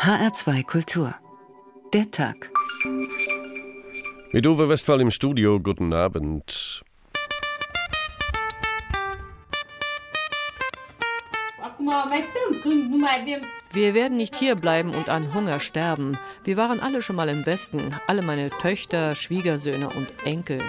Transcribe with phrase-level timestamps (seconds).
[0.00, 1.14] HR2 Kultur.
[1.92, 2.50] Der Tag.
[4.32, 6.82] Mit Uwe Westphal im Studio, guten Abend.
[13.72, 16.16] Wir werden nicht hierbleiben und an Hunger sterben.
[16.44, 20.60] Wir waren alle schon mal im Westen, alle meine Töchter, Schwiegersöhne und Enkel.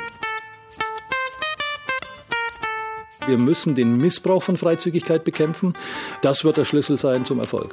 [3.26, 5.72] Wir müssen den Missbrauch von Freizügigkeit bekämpfen.
[6.22, 7.72] Das wird der Schlüssel sein zum Erfolg.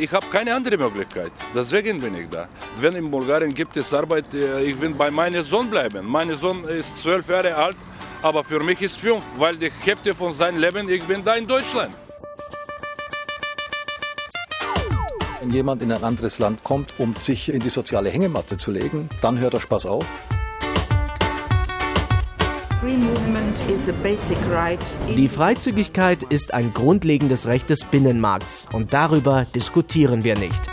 [0.00, 1.32] Ich habe keine andere Möglichkeit.
[1.52, 2.46] Deswegen bin ich da.
[2.80, 6.06] Wenn in Bulgarien gibt es Arbeit, äh, ich will bei meinem Sohn bleiben.
[6.08, 7.76] Mein Sohn ist zwölf Jahre alt,
[8.22, 11.48] aber für mich ist fünf, weil die Hälfte von seinem Leben, ich bin da in
[11.48, 11.92] Deutschland.
[15.40, 19.08] Wenn jemand in ein anderes Land kommt, um sich in die soziale Hängematte zu legen,
[19.20, 20.06] dann hört der Spaß auf.
[25.14, 30.70] Die Freizügigkeit ist ein grundlegendes Recht des Binnenmarkts und darüber diskutieren wir nicht.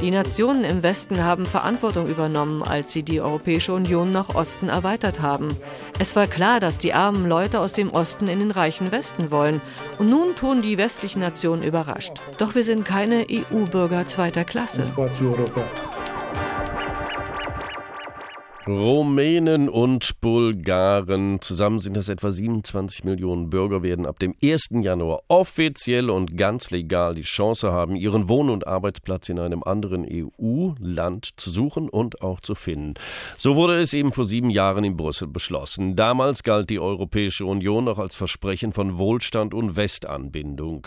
[0.00, 5.20] Die Nationen im Westen haben Verantwortung übernommen, als sie die Europäische Union nach Osten erweitert
[5.20, 5.56] haben.
[5.98, 9.62] Es war klar, dass die armen Leute aus dem Osten in den reichen Westen wollen.
[9.98, 12.14] Und nun tun die westlichen Nationen überrascht.
[12.38, 14.82] Doch wir sind keine EU-Bürger zweiter Klasse.
[18.66, 21.40] Rumänen und Bulgaren.
[21.40, 24.68] Zusammen sind das etwa 27 Millionen Bürger, werden ab dem 1.
[24.82, 30.06] Januar offiziell und ganz legal die Chance haben, ihren Wohn- und Arbeitsplatz in einem anderen
[30.08, 32.94] EU-Land zu suchen und auch zu finden.
[33.36, 35.96] So wurde es eben vor sieben Jahren in Brüssel beschlossen.
[35.96, 40.86] Damals galt die Europäische Union noch als Versprechen von Wohlstand und Westanbindung.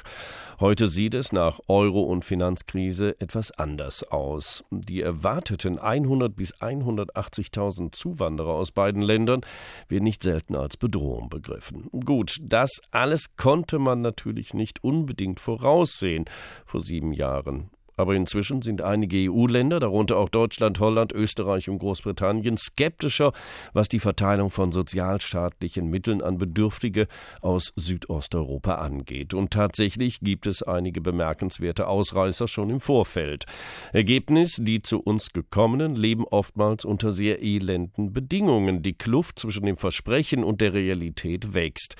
[0.61, 4.63] Heute sieht es nach Euro- und Finanzkrise etwas anders aus.
[4.71, 9.41] Die erwarteten 100 bis 180.000 Zuwanderer aus beiden Ländern
[9.87, 11.89] werden nicht selten als Bedrohung begriffen.
[12.05, 16.25] Gut, das alles konnte man natürlich nicht unbedingt voraussehen
[16.65, 17.69] vor sieben Jahren.
[17.97, 23.31] Aber inzwischen sind einige EU-Länder, darunter auch Deutschland, Holland, Österreich und Großbritannien, skeptischer,
[23.73, 27.07] was die Verteilung von sozialstaatlichen Mitteln an Bedürftige
[27.41, 29.33] aus Südosteuropa angeht.
[29.33, 33.45] Und tatsächlich gibt es einige bemerkenswerte Ausreißer schon im Vorfeld.
[33.93, 38.81] Ergebnis, die zu uns gekommenen leben oftmals unter sehr elenden Bedingungen.
[38.81, 41.95] Die Kluft zwischen dem Versprechen und der Realität wächst.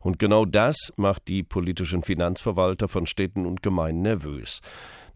[0.00, 4.60] Und genau das macht die politischen Finanzverwalter von Städten und Gemeinden nervös.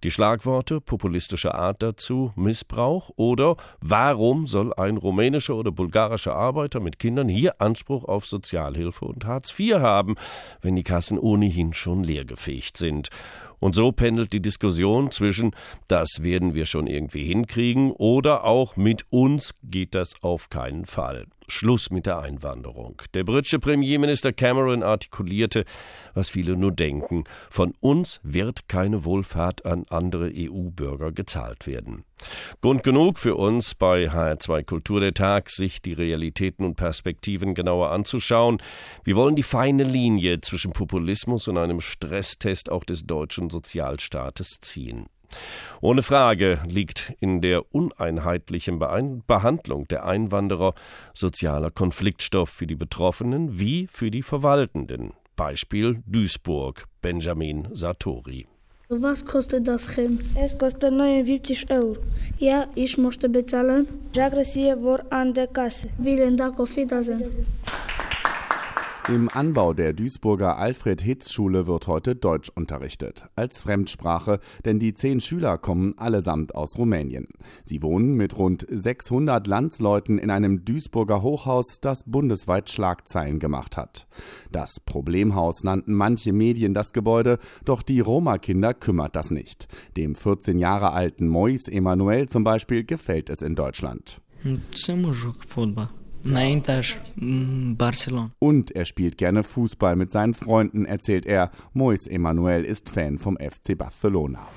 [0.05, 6.99] Die Schlagworte populistische Art dazu, Missbrauch oder warum soll ein rumänischer oder bulgarischer Arbeiter mit
[6.99, 10.17] Kindern hier Anspruch auf Sozialhilfe und Hartz IV haben,
[10.61, 13.09] wenn die Kassen ohnehin schon leergefegt sind.
[13.61, 15.57] Und so pendelt die Diskussion zwischen
[15.89, 21.25] das werden wir schon irgendwie hinkriegen oder auch mit uns geht das auf keinen Fall.
[21.49, 23.03] Schluss mit der Einwanderung.
[23.15, 25.65] Der britische Premierminister Cameron artikulierte,
[26.15, 32.05] was viele nur denken, von uns wird keine Wohlfahrt an andere EU-Bürger gezahlt werden.
[32.63, 37.91] Grund genug für uns bei HR2 Kultur der Tag, sich die Realitäten und Perspektiven genauer
[37.91, 38.59] anzuschauen.
[39.03, 45.07] Wir wollen die feine Linie zwischen Populismus und einem Stresstest auch des deutschen Sozialstaates ziehen.
[45.81, 50.75] Ohne Frage liegt in der uneinheitlichen Behandlung der Einwanderer
[51.13, 55.13] sozialer Konfliktstoff für die Betroffenen wie für die Verwaltenden.
[55.37, 58.47] Beispiel Duisburg, Benjamin Satori.
[58.89, 60.21] Was kostet das hin?
[60.35, 61.97] Es kostet 79 Euro.
[62.39, 63.89] Ja, ich möchte bezahlen.
[64.15, 65.89] Jagresie war an der Kasse.
[66.03, 67.25] Vielen Dank, auf Wiedersehen.
[69.07, 75.59] Im Anbau der Duisburger Alfred-Hitz-Schule wird heute Deutsch unterrichtet, als Fremdsprache, denn die zehn Schüler
[75.59, 77.29] kommen allesamt aus Rumänien.
[77.65, 84.07] Sie wohnen mit rund 600 Landsleuten in einem Duisburger Hochhaus, das bundesweit Schlagzeilen gemacht hat.
[84.51, 89.69] Das Problemhaus nannten manche Medien das Gebäude, doch die Roma-Kinder kümmert das nicht.
[89.99, 94.23] Dem 14 Jahre alten Mois Emanuel zum Beispiel gefällt es in Deutschland.
[97.77, 98.31] Barcelona.
[98.39, 101.51] Und er spielt gerne Fußball mit seinen Freunden, erzählt er.
[101.73, 104.49] Mois Emanuel ist Fan vom FC Barcelona.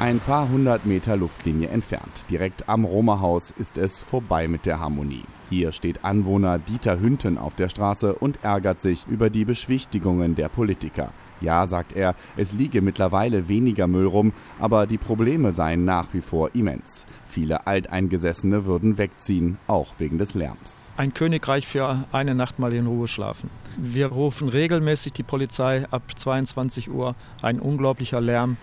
[0.00, 5.22] Ein paar hundert Meter Luftlinie entfernt, direkt am Roma-Haus, ist es vorbei mit der Harmonie.
[5.50, 10.48] Hier steht Anwohner Dieter Hünten auf der Straße und ärgert sich über die Beschwichtigungen der
[10.48, 11.12] Politiker.
[11.44, 16.22] Ja, sagt er, es liege mittlerweile weniger Müll rum, aber die Probleme seien nach wie
[16.22, 17.04] vor immens.
[17.28, 20.90] Viele Alteingesessene würden wegziehen, auch wegen des Lärms.
[20.96, 23.50] Ein Königreich für eine Nacht mal in Ruhe schlafen.
[23.76, 27.14] Wir rufen regelmäßig die Polizei ab 22 Uhr.
[27.42, 28.56] Ein unglaublicher Lärm.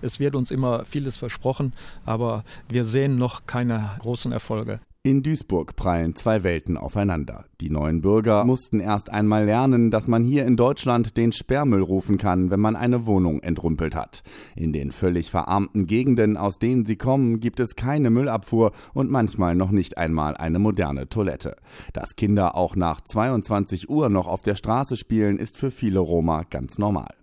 [0.00, 1.72] Es wird uns immer vieles versprochen,
[2.06, 4.78] aber wir sehen noch keine großen Erfolge.
[5.04, 7.44] In Duisburg prallen zwei Welten aufeinander.
[7.60, 12.18] Die neuen Bürger mussten erst einmal lernen, dass man hier in Deutschland den Sperrmüll rufen
[12.18, 14.24] kann, wenn man eine Wohnung entrümpelt hat.
[14.56, 19.54] In den völlig verarmten Gegenden, aus denen sie kommen, gibt es keine Müllabfuhr und manchmal
[19.54, 21.54] noch nicht einmal eine moderne Toilette.
[21.92, 26.42] Dass Kinder auch nach 22 Uhr noch auf der Straße spielen, ist für viele Roma
[26.50, 27.14] ganz normal.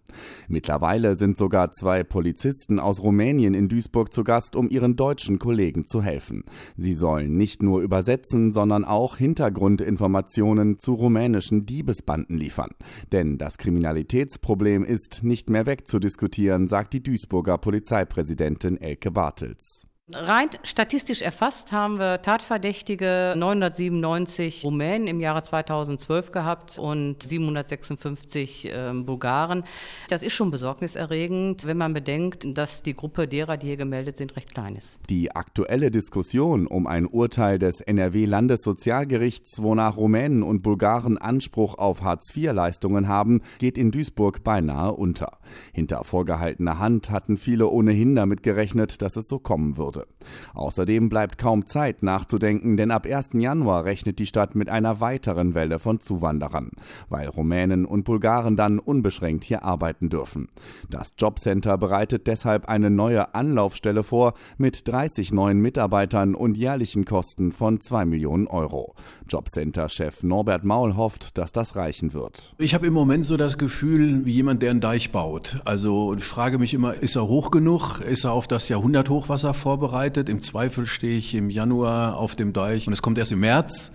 [0.48, 5.88] Mittlerweile sind sogar zwei Polizisten aus Rumänien in Duisburg zu Gast, um ihren deutschen Kollegen
[5.88, 6.44] zu helfen.
[6.78, 12.72] Sie sollen nicht nur übersetzen, sondern auch Hintergrundinformationen zu rumänischen Diebesbanden liefern.
[13.12, 19.88] Denn das Kriminalitätsproblem ist nicht mehr wegzudiskutieren, sagt die Duisburger Polizeipräsidentin Elke Bartels.
[20.13, 28.92] Rein statistisch erfasst haben wir Tatverdächtige 997 Rumänen im Jahre 2012 gehabt und 756 äh,
[28.94, 29.63] Bulgaren.
[30.07, 34.36] Das ist schon besorgniserregend, wenn man bedenkt, dass die Gruppe derer, die hier gemeldet sind,
[34.36, 35.00] recht klein ist.
[35.10, 43.07] Die aktuelle Diskussion um ein Urteil des NRW-Landessozialgerichts, wonach Rumänen und Bulgaren Anspruch auf Hartz-IV-Leistungen
[43.07, 45.40] haben, geht in Duisburg beinahe unter.
[45.74, 50.07] Hinter vorgehaltener Hand hatten viele ohnehin damit gerechnet, dass es so kommen würde wurde.
[50.53, 53.30] Außerdem bleibt kaum Zeit nachzudenken, denn ab 1.
[53.33, 56.71] Januar rechnet die Stadt mit einer weiteren Welle von Zuwanderern,
[57.09, 60.47] weil Rumänen und Bulgaren dann unbeschränkt hier arbeiten dürfen.
[60.89, 67.51] Das Jobcenter bereitet deshalb eine neue Anlaufstelle vor mit 30 neuen Mitarbeitern und jährlichen Kosten
[67.51, 68.95] von 2 Millionen Euro.
[69.30, 72.56] Jobcenter-Chef Norbert Maul hofft, dass das reichen wird.
[72.57, 75.57] Ich habe im Moment so das Gefühl, wie jemand, der einen Deich baut.
[75.65, 78.00] Also frage mich immer, ist er hoch genug?
[78.00, 79.84] Ist er auf das Jahrhunderthochwasser vorbereitet?
[79.85, 80.29] Vorbereitet.
[80.29, 83.91] Im Zweifel stehe ich im Januar auf dem Deich und es kommt erst im März.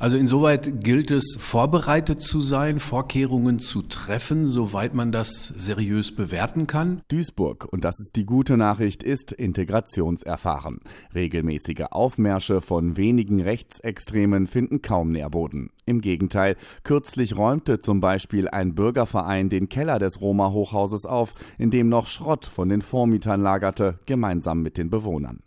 [0.00, 6.66] Also insoweit gilt es, vorbereitet zu sein, Vorkehrungen zu treffen, soweit man das seriös bewerten
[6.66, 7.02] kann.
[7.08, 10.80] Duisburg, und das ist die gute Nachricht, ist integrationserfahren.
[11.14, 15.68] Regelmäßige Aufmärsche von wenigen Rechtsextremen finden kaum Nährboden.
[15.84, 21.90] Im Gegenteil, kürzlich räumte zum Beispiel ein Bürgerverein den Keller des Roma-Hochhauses auf, in dem
[21.90, 25.40] noch Schrott von den Vormietern lagerte, gemeinsam mit den Bewohnern.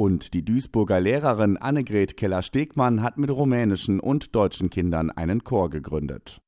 [0.00, 6.40] Und die Duisburger Lehrerin Annegret Keller-Stegmann hat mit rumänischen und deutschen Kindern einen Chor gegründet.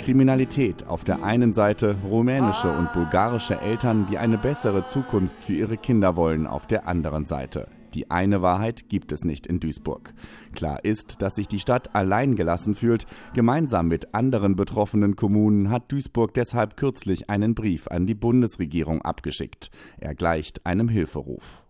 [0.00, 5.76] Kriminalität auf der einen Seite, rumänische und bulgarische Eltern, die eine bessere Zukunft für ihre
[5.76, 7.68] Kinder wollen, auf der anderen Seite.
[7.94, 10.14] Die eine Wahrheit gibt es nicht in Duisburg.
[10.54, 13.06] Klar ist, dass sich die Stadt allein gelassen fühlt.
[13.34, 19.70] Gemeinsam mit anderen betroffenen Kommunen hat Duisburg deshalb kürzlich einen Brief an die Bundesregierung abgeschickt.
[19.98, 21.64] Er gleicht einem Hilferuf.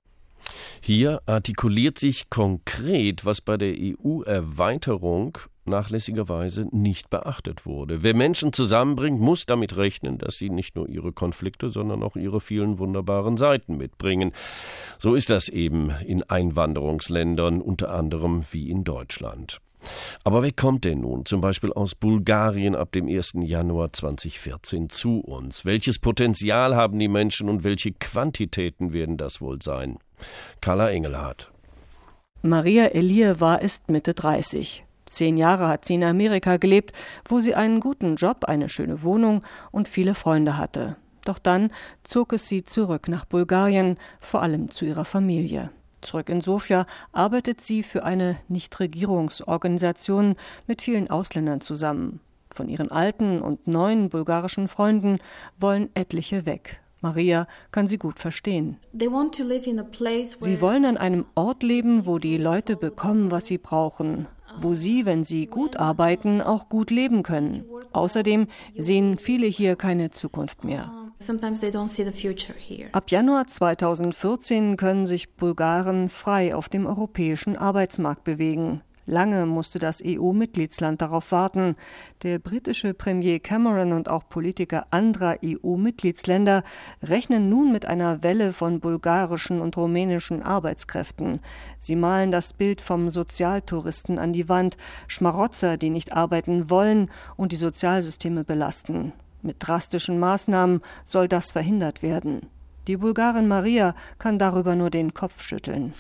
[0.81, 8.03] Hier artikuliert sich konkret, was bei der EU-Erweiterung nachlässigerweise nicht beachtet wurde.
[8.03, 12.41] Wer Menschen zusammenbringt, muss damit rechnen, dass sie nicht nur ihre Konflikte, sondern auch ihre
[12.41, 14.33] vielen wunderbaren Seiten mitbringen.
[14.99, 19.61] So ist das eben in Einwanderungsländern, unter anderem wie in Deutschland.
[20.25, 23.35] Aber wer kommt denn nun zum Beispiel aus Bulgarien ab dem 1.
[23.43, 25.65] Januar 2014 zu uns?
[25.65, 29.99] Welches Potenzial haben die Menschen und welche Quantitäten werden das wohl sein?
[30.61, 31.53] Carla Engelhardt.
[32.43, 34.86] Maria Elieva ist Mitte 30.
[35.07, 36.93] Zehn Jahre hat sie in Amerika gelebt,
[37.29, 40.97] wo sie einen guten Job, eine schöne Wohnung und viele Freunde hatte.
[41.25, 41.71] Doch dann
[42.05, 45.71] zog es sie zurück nach Bulgarien, vor allem zu ihrer Familie.
[46.03, 50.37] Zurück in Sofia arbeitet sie für eine Nichtregierungsorganisation
[50.67, 52.21] mit vielen Ausländern zusammen.
[52.51, 55.19] Von ihren alten und neuen bulgarischen Freunden
[55.59, 56.81] wollen etliche weg.
[57.01, 58.79] Maria kann sie gut verstehen.
[58.93, 59.11] Sie
[60.61, 64.27] wollen an einem Ort leben, wo die Leute bekommen, was sie brauchen,
[64.59, 67.65] wo sie, wenn sie gut arbeiten, auch gut leben können.
[67.93, 68.47] Außerdem
[68.77, 70.93] sehen viele hier keine Zukunft mehr.
[72.93, 78.83] Ab Januar 2014 können sich Bulgaren frei auf dem europäischen Arbeitsmarkt bewegen.
[79.07, 81.77] Lange musste das EU-Mitgliedsland darauf warten.
[82.25, 86.65] Der britische Premier Cameron und auch Politiker anderer EU-Mitgliedsländer
[87.05, 91.39] rechnen nun mit einer Welle von bulgarischen und rumänischen Arbeitskräften.
[91.79, 97.53] Sie malen das Bild vom Sozialtouristen an die Wand, Schmarotzer, die nicht arbeiten wollen und
[97.53, 99.13] die Sozialsysteme belasten.
[99.43, 102.49] Mit drastischen Maßnahmen soll das verhindert werden.
[102.87, 105.93] Die Bulgarin Maria kann darüber nur den Kopf schütteln.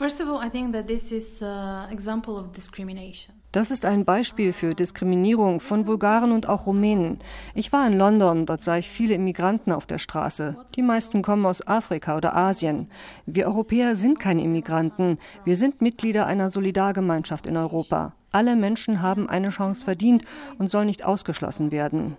[3.56, 7.20] Das ist ein Beispiel für Diskriminierung von Bulgaren und auch Rumänen.
[7.54, 10.58] Ich war in London, dort sah ich viele Immigranten auf der Straße.
[10.75, 12.90] Die meisten kommen aus Afrika oder Asien.
[13.25, 15.16] Wir Europäer sind keine Immigranten.
[15.46, 18.12] Wir sind Mitglieder einer Solidargemeinschaft in Europa.
[18.30, 20.22] Alle Menschen haben eine Chance verdient
[20.58, 22.18] und sollen nicht ausgeschlossen werden.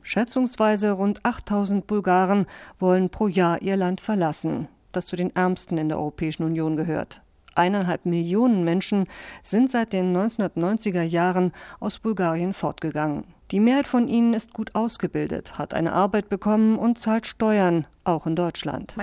[0.00, 2.46] Schätzungsweise rund 8000 Bulgaren
[2.78, 7.20] wollen pro Jahr ihr Land verlassen, das zu den ärmsten in der Europäischen Union gehört.
[7.54, 9.06] Eineinhalb Millionen Menschen
[9.42, 13.24] sind seit den 1990er Jahren aus Bulgarien fortgegangen.
[13.52, 18.26] Die Mehrheit von ihnen ist gut ausgebildet, hat eine Arbeit bekommen und zahlt Steuern, auch
[18.26, 18.94] in Deutschland.
[18.96, 19.02] Die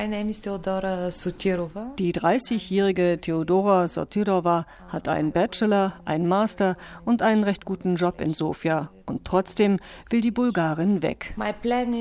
[2.13, 8.89] 30-jährige Theodora Sotirova hat einen Bachelor, einen Master und einen recht guten Job in Sofia.
[9.05, 9.77] Und trotzdem
[10.09, 11.35] will die Bulgarin weg.
[11.37, 11.93] Mein Plan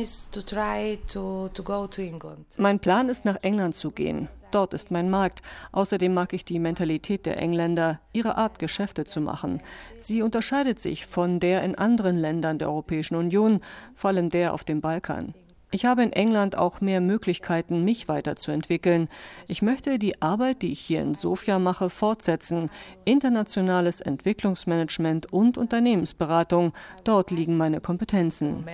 [3.11, 4.29] ist, nach England zu gehen.
[4.51, 5.43] Dort ist mein Markt.
[5.73, 9.63] Außerdem mag ich die Mentalität der Engländer, ihre Art, Geschäfte zu machen.
[9.99, 13.61] Sie unterscheidet sich von der in anderen Ländern der Europäischen Union,
[13.95, 15.35] vor allem der auf dem Balkan.
[15.71, 19.09] Ich habe in England auch mehr Möglichkeiten, mich weiterzuentwickeln.
[19.49, 22.71] Ich möchte die Arbeit, die ich hier in Sofia mache, fortsetzen.
[23.05, 26.73] Internationales Entwicklungsmanagement und Unternehmensberatung.
[27.05, 28.65] Dort liegen meine Kompetenzen.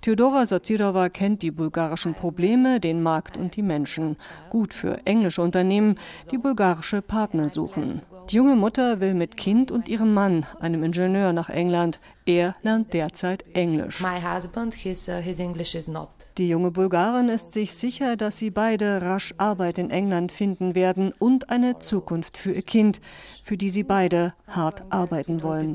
[0.00, 4.16] Theodora Sotirova kennt die bulgarischen Probleme, den Markt und die Menschen.
[4.50, 6.00] Gut für englische Unternehmen,
[6.32, 8.02] die bulgarische Partner suchen.
[8.30, 12.00] Die junge Mutter will mit Kind und ihrem Mann, einem Ingenieur, nach England.
[12.24, 14.02] Er lernt derzeit Englisch.
[14.20, 15.38] Husband, his, uh, his
[16.38, 21.14] die junge Bulgarin ist sich sicher, dass sie beide rasch Arbeit in England finden werden
[21.18, 23.00] und eine Zukunft für ihr Kind,
[23.42, 25.74] für die sie beide hart arbeiten wollen.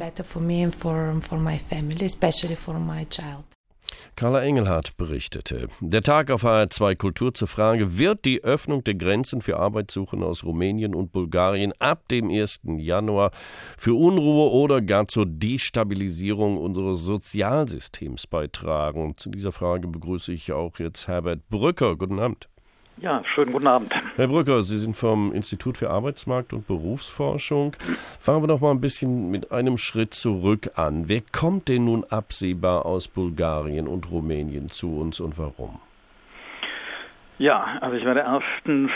[4.21, 5.67] Carla Engelhardt berichtete.
[5.79, 10.45] Der Tag auf HR2 Kultur zur Frage, wird die Öffnung der Grenzen für Arbeitssuchende aus
[10.45, 12.59] Rumänien und Bulgarien ab dem 1.
[12.77, 13.31] Januar
[13.79, 19.03] für Unruhe oder gar zur Destabilisierung unseres Sozialsystems beitragen?
[19.03, 21.95] Und zu dieser Frage begrüße ich auch jetzt Herbert Brücker.
[21.95, 22.47] Guten Abend.
[22.97, 23.93] Ja, schönen guten Abend.
[24.15, 27.75] Herr Brücker, Sie sind vom Institut für Arbeitsmarkt und Berufsforschung.
[28.19, 31.09] Fangen wir doch mal ein bisschen mit einem Schritt zurück an.
[31.09, 35.79] Wer kommt denn nun absehbar aus Bulgarien und Rumänien zu uns und warum?
[37.41, 38.91] Ja, also ich werde erstens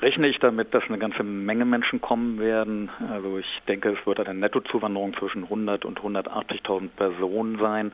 [0.00, 2.88] rechne ich damit, dass eine ganze Menge Menschen kommen werden.
[3.10, 7.90] Also ich denke, es wird eine Nettozuwanderung zwischen 100 und 180.000 Personen sein.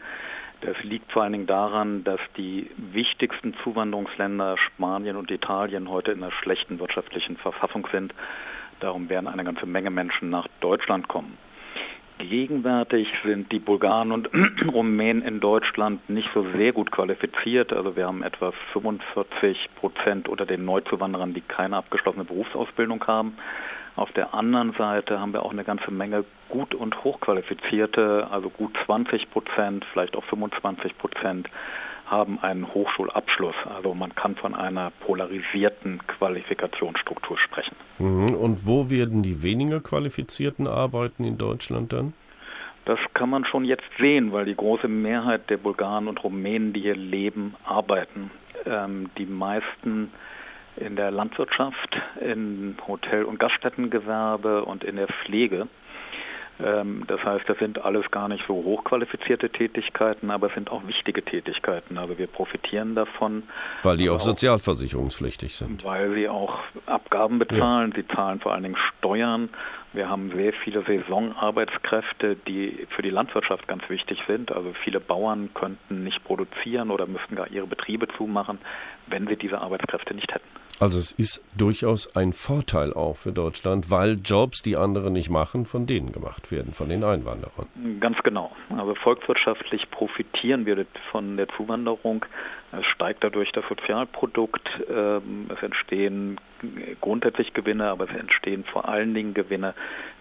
[0.63, 6.23] Das liegt vor allen Dingen daran, dass die wichtigsten Zuwanderungsländer Spanien und Italien heute in
[6.23, 8.15] einer schlechten wirtschaftlichen Verfassung sind.
[8.81, 11.37] Darum werden eine ganze Menge Menschen nach Deutschland kommen.
[12.19, 14.31] Gegenwärtig sind die Bulgaren und
[14.73, 17.75] Rumänen in Deutschland nicht so sehr gut qualifiziert.
[17.75, 23.37] Also wir haben etwa 45 Prozent unter den Neuzuwanderern, die keine abgeschlossene Berufsausbildung haben.
[23.97, 28.77] Auf der anderen Seite haben wir auch eine ganze Menge gut und hochqualifizierte, also gut
[28.85, 31.49] 20 Prozent, vielleicht auch 25 Prozent
[32.05, 33.57] haben einen Hochschulabschluss.
[33.75, 37.75] Also man kann von einer polarisierten Qualifikationsstruktur sprechen.
[37.99, 38.37] Mhm.
[38.37, 42.13] Und wo werden die weniger qualifizierten arbeiten in Deutschland dann?
[42.85, 46.83] Das kann man schon jetzt sehen, weil die große Mehrheit der Bulgaren und Rumänen, die
[46.83, 48.31] hier leben, arbeiten.
[48.65, 50.13] Ähm, die meisten
[50.77, 55.69] in der Landwirtschaft, im Hotel- und Gaststättengewerbe und in der Pflege.
[56.59, 60.87] Ähm, das heißt, das sind alles gar nicht so hochqualifizierte Tätigkeiten, aber es sind auch
[60.87, 61.99] wichtige Tätigkeiten.
[61.99, 63.43] Also wir profitieren davon.
[63.83, 65.85] Weil die auch, auch sozialversicherungspflichtig sind.
[65.85, 68.03] Weil sie auch Abgaben bezahlen, ja.
[68.03, 69.51] sie zahlen vor allen Dingen Steuern.
[69.93, 74.53] Wir haben sehr viele Saisonarbeitskräfte, die für die Landwirtschaft ganz wichtig sind.
[74.53, 78.59] Also viele Bauern könnten nicht produzieren oder müssten gar ihre Betriebe zumachen,
[79.07, 80.66] wenn sie diese Arbeitskräfte nicht hätten.
[80.79, 85.65] Also es ist durchaus ein Vorteil auch für Deutschland, weil Jobs, die andere nicht machen,
[85.65, 87.67] von denen gemacht werden, von den Einwanderern.
[87.99, 88.53] Ganz genau.
[88.77, 92.27] Also volkswirtschaftlich profitieren wir von der Zuwanderung.
[92.73, 94.69] Es steigt dadurch das Sozialprodukt.
[94.91, 96.39] Ähm, es entstehen
[97.01, 99.73] grundsätzlich Gewinne, aber es entstehen vor allen Dingen Gewinne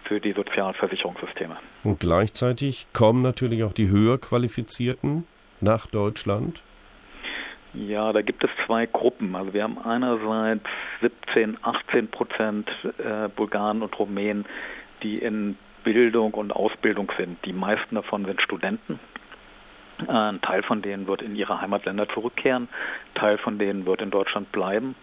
[0.04, 1.56] für die Sozialversicherungssysteme.
[1.84, 5.24] Und gleichzeitig kommen natürlich auch die höher qualifizierten
[5.60, 6.62] nach Deutschland.
[7.76, 9.36] Ja, da gibt es zwei Gruppen.
[9.36, 10.64] Also wir haben einerseits
[11.02, 14.46] 17, 18 Prozent äh, Bulgaren und Rumänen,
[15.02, 17.44] die in Bildung und Ausbildung sind.
[17.44, 18.98] Die meisten davon sind Studenten.
[20.08, 24.00] Äh, ein Teil von denen wird in ihre Heimatländer zurückkehren, ein Teil von denen wird
[24.00, 24.94] in Deutschland bleiben.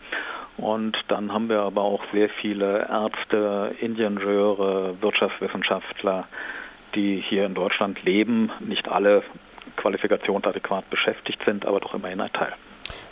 [0.58, 6.28] Und dann haben wir aber auch sehr viele Ärzte, Ingenieure, Wirtschaftswissenschaftler,
[6.96, 8.52] die hier in Deutschland leben.
[8.60, 9.24] Nicht alle
[9.78, 12.54] qualifikationsadäquat beschäftigt sind, aber doch immerhin ein Teil.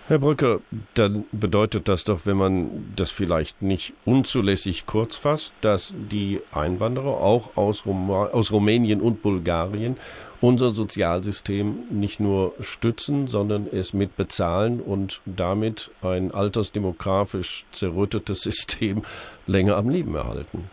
[0.07, 0.59] Herr Brücker,
[0.95, 7.21] dann bedeutet das doch, wenn man das vielleicht nicht unzulässig kurz fasst, dass die Einwanderer
[7.21, 9.95] auch aus, Roma aus Rumänien und Bulgarien
[10.41, 19.03] unser Sozialsystem nicht nur stützen, sondern es mitbezahlen und damit ein altersdemografisch zerrüttetes System
[19.47, 20.69] länger am Leben erhalten.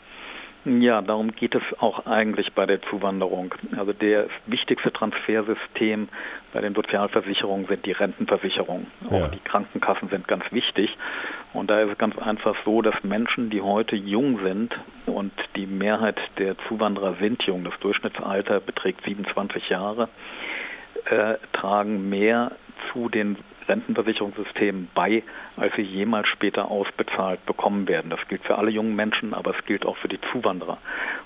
[0.69, 3.55] Ja, darum geht es auch eigentlich bei der Zuwanderung.
[3.77, 6.09] Also das wichtigste Transfersystem
[6.53, 8.87] bei den Sozialversicherungen sind die Rentenversicherungen.
[9.11, 9.25] Ja.
[9.25, 10.95] Auch die Krankenkassen sind ganz wichtig.
[11.55, 14.75] Und da ist es ganz einfach so, dass Menschen, die heute jung sind
[15.07, 20.09] und die Mehrheit der Zuwanderer sind jung, das Durchschnittsalter beträgt 27 Jahre,
[21.07, 22.53] äh, tragen mehr
[22.93, 23.37] zu den
[23.69, 25.23] Rentenversicherungssystemen bei,
[25.57, 28.11] als sie jemals später ausbezahlt bekommen werden.
[28.11, 30.79] Das gilt für alle jungen Menschen, aber es gilt auch für die Zuwanderer.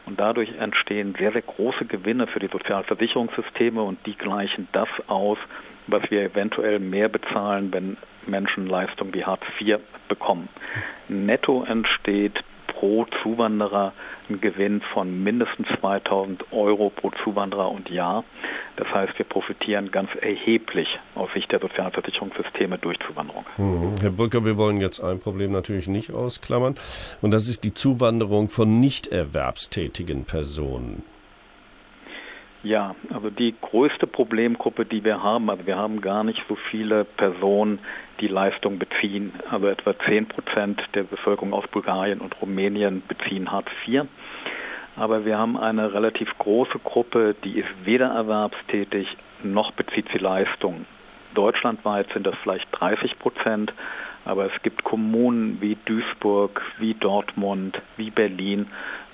[0.07, 5.39] Und dadurch entstehen sehr, sehr große Gewinne für die Sozialversicherungssysteme und die gleichen das aus,
[5.87, 7.97] was wir eventuell mehr bezahlen, wenn
[8.27, 10.49] Menschen Leistungen wie Hartz IV bekommen.
[11.09, 12.43] Netto entsteht
[12.83, 13.93] pro Zuwanderer
[14.29, 18.25] ein Gewinn von mindestens 2000 Euro pro Zuwanderer und Jahr.
[18.77, 23.45] Das heißt, wir profitieren ganz erheblich aus Sicht der Sozialversicherungssysteme durch Zuwanderung.
[23.57, 23.93] Mhm.
[24.01, 26.75] Herr Brücker, wir wollen jetzt ein Problem natürlich nicht ausklammern,
[27.21, 31.05] und das ist die Zuwanderung von nicht erwerbstätigen Personen.
[32.63, 37.05] Ja, also die größte Problemgruppe, die wir haben, also wir haben gar nicht so viele
[37.05, 37.81] Personen,
[38.21, 39.33] die Leistung beziehen.
[39.51, 44.03] Also etwa 10 Prozent der Bevölkerung aus Bulgarien und Rumänien beziehen Hartz IV.
[44.95, 49.09] Aber wir haben eine relativ große Gruppe, die ist weder erwerbstätig
[49.43, 50.87] noch bezieht sie Leistung.
[51.35, 53.73] Deutschlandweit sind das vielleicht 30 Prozent,
[54.25, 58.69] aber es gibt Kommunen wie Duisburg, wie Dortmund, wie Berlin,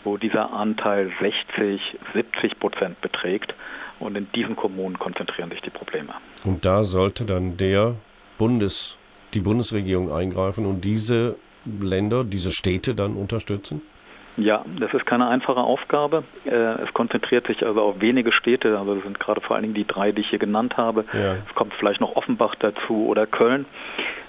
[0.09, 1.81] wo dieser Anteil 60,
[2.15, 3.55] 70 Prozent beträgt.
[4.01, 6.15] Und in diesen Kommunen konzentrieren sich die Probleme.
[6.45, 7.97] Und da sollte dann der
[8.39, 8.97] Bundes,
[9.35, 13.83] die Bundesregierung eingreifen und diese Länder, diese Städte dann unterstützen?
[14.39, 16.23] Ja, das ist keine einfache Aufgabe.
[16.45, 19.75] Äh, es konzentriert sich also auf wenige Städte, also das sind gerade vor allen Dingen
[19.75, 21.05] die drei, die ich hier genannt habe.
[21.13, 21.35] Ja.
[21.35, 23.67] Es kommt vielleicht noch Offenbach dazu oder Köln.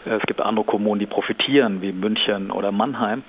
[0.06, 3.24] Äh, es gibt andere Kommunen, die profitieren, wie München oder Mannheim.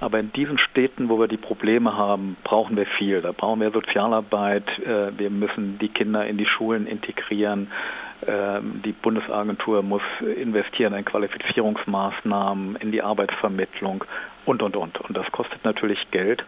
[0.00, 3.20] Aber in diesen Städten, wo wir die Probleme haben, brauchen wir viel.
[3.20, 4.66] Da brauchen wir Sozialarbeit.
[4.78, 7.72] Äh, wir müssen die Kinder in die Schulen integrieren.
[8.26, 14.04] Ähm, die Bundesagentur muss investieren in Qualifizierungsmaßnahmen, in die Arbeitsvermittlung
[14.50, 15.00] und, und, und.
[15.00, 16.44] Und das kostet natürlich Geld.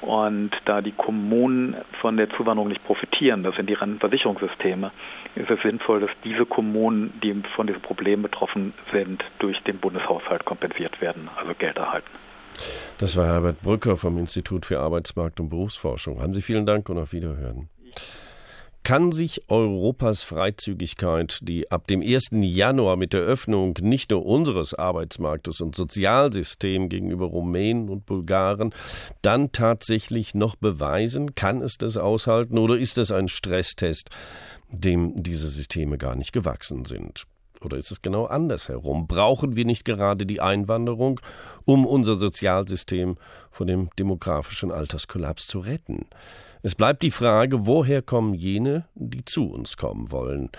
[0.00, 4.92] Und da die Kommunen von der Zuwanderung nicht profitieren, das sind die Rentenversicherungssysteme,
[5.34, 10.44] ist es sinnvoll, dass diese Kommunen, die von diesem Problem betroffen sind, durch den Bundeshaushalt
[10.44, 12.10] kompensiert werden, also Geld erhalten.
[12.98, 16.20] Das war Herbert Brücker vom Institut für Arbeitsmarkt und Berufsforschung.
[16.20, 17.68] Haben Sie vielen Dank und auf Wiederhören.
[18.88, 22.28] Kann sich Europas Freizügigkeit, die ab dem 1.
[22.32, 28.74] Januar mit der Öffnung nicht nur unseres Arbeitsmarktes und Sozialsystems gegenüber Rumänen und Bulgaren
[29.20, 31.34] dann tatsächlich noch beweisen?
[31.34, 34.08] Kann es das aushalten oder ist es ein Stresstest,
[34.70, 37.26] dem diese Systeme gar nicht gewachsen sind?
[37.62, 39.06] Oder ist es genau andersherum?
[39.06, 41.20] Brauchen wir nicht gerade die Einwanderung,
[41.66, 43.18] um unser Sozialsystem
[43.50, 46.06] von dem demografischen Alterskollaps zu retten?
[46.62, 50.50] Es bleibt die Frage, woher kommen jene, die zu uns kommen wollen?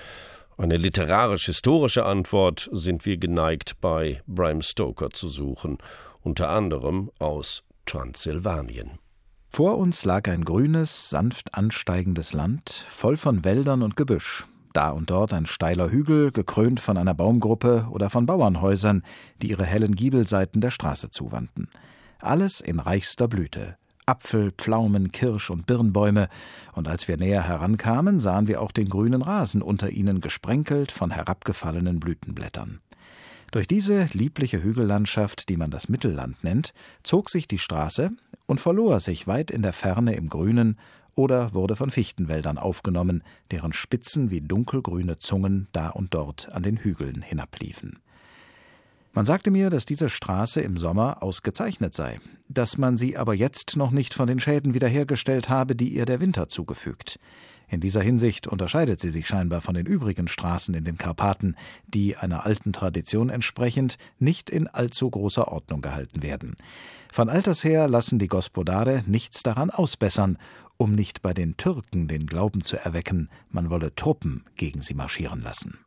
[0.57, 5.77] Eine literarisch-historische Antwort sind wir geneigt, bei Bram Stoker zu suchen,
[6.21, 8.99] unter anderem aus Transsilvanien.
[9.47, 14.45] Vor uns lag ein grünes, sanft ansteigendes Land, voll von Wäldern und Gebüsch.
[14.73, 19.03] Da und dort ein steiler Hügel, gekrönt von einer Baumgruppe oder von Bauernhäusern,
[19.41, 21.67] die ihre hellen Giebelseiten der Straße zuwandten.
[22.21, 23.77] Alles in reichster Blüte.
[24.09, 26.29] Apfel, Pflaumen, Kirsch und Birnbäume,
[26.73, 31.11] und als wir näher herankamen, sahen wir auch den grünen Rasen unter ihnen gesprenkelt von
[31.11, 32.79] herabgefallenen Blütenblättern.
[33.51, 38.09] Durch diese liebliche Hügellandschaft, die man das Mittelland nennt, zog sich die Straße
[38.47, 40.77] und verlor sich weit in der Ferne im Grünen
[41.13, 46.77] oder wurde von Fichtenwäldern aufgenommen, deren Spitzen wie dunkelgrüne Zungen da und dort an den
[46.77, 47.99] Hügeln hinabliefen.
[49.19, 53.75] Man sagte mir, dass diese Straße im Sommer ausgezeichnet sei, dass man sie aber jetzt
[53.75, 57.19] noch nicht von den Schäden wiederhergestellt habe, die ihr der Winter zugefügt.
[57.67, 62.15] In dieser Hinsicht unterscheidet sie sich scheinbar von den übrigen Straßen in den Karpaten, die
[62.15, 66.55] einer alten Tradition entsprechend nicht in allzu großer Ordnung gehalten werden.
[67.12, 70.38] Von alters her lassen die Gospodare nichts daran ausbessern,
[70.77, 75.41] um nicht bei den Türken den Glauben zu erwecken, man wolle Truppen gegen sie marschieren
[75.41, 75.77] lassen.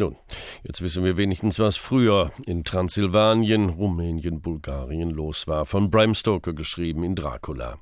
[0.00, 0.16] Nun,
[0.64, 5.66] jetzt wissen wir wenigstens, was früher in Transsilvanien, Rumänien, Bulgarien los war.
[5.66, 7.78] Von Bram Stoker geschrieben in Dracula.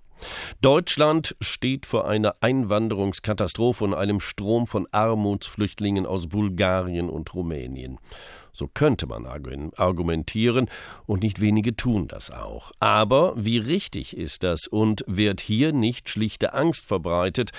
[0.61, 7.99] Deutschland steht vor einer Einwanderungskatastrophe und einem Strom von Armutsflüchtlingen aus Bulgarien und Rumänien.
[8.53, 10.69] So könnte man argumentieren,
[11.07, 12.73] und nicht wenige tun das auch.
[12.79, 17.53] Aber wie richtig ist das und wird hier nicht schlichte Angst verbreitet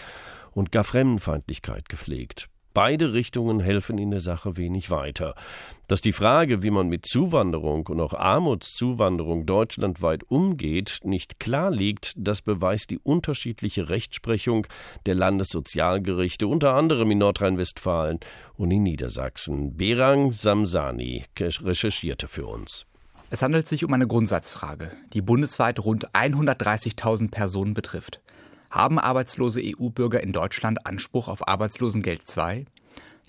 [0.52, 2.48] und gar Fremdenfeindlichkeit gepflegt?
[2.74, 5.36] Beide Richtungen helfen in der Sache wenig weiter.
[5.88, 12.14] Dass die Frage, wie man mit Zuwanderung und auch Armutszuwanderung deutschlandweit umgeht, nicht klar liegt,
[12.18, 14.66] das beweist die unterschiedliche Rechtsprechung
[15.06, 18.20] der Landessozialgerichte, unter anderem in Nordrhein-Westfalen
[18.56, 19.76] und in Niedersachsen.
[19.78, 22.88] Berang Samsani recherchierte für uns.
[23.30, 28.22] Es handelt sich um eine Grundsatzfrage, die bundesweit rund 130.000 Personen betrifft.
[28.74, 32.66] Haben arbeitslose EU-Bürger in Deutschland Anspruch auf Arbeitslosengeld II?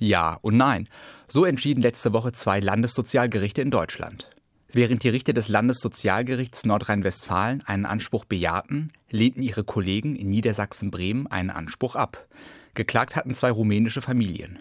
[0.01, 0.89] Ja und nein.
[1.29, 4.31] So entschieden letzte Woche zwei Landessozialgerichte in Deutschland.
[4.73, 11.51] Während die Richter des Landessozialgerichts Nordrhein-Westfalen einen Anspruch bejahten, lehnten ihre Kollegen in Niedersachsen-Bremen einen
[11.51, 12.27] Anspruch ab.
[12.73, 14.61] Geklagt hatten zwei rumänische Familien.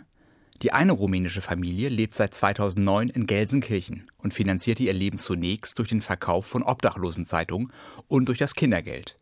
[0.62, 5.88] Die eine rumänische Familie lebt seit 2009 in Gelsenkirchen und finanzierte ihr Leben zunächst durch
[5.88, 7.72] den Verkauf von Obdachlosenzeitungen
[8.10, 9.18] und durch das Kindergeld.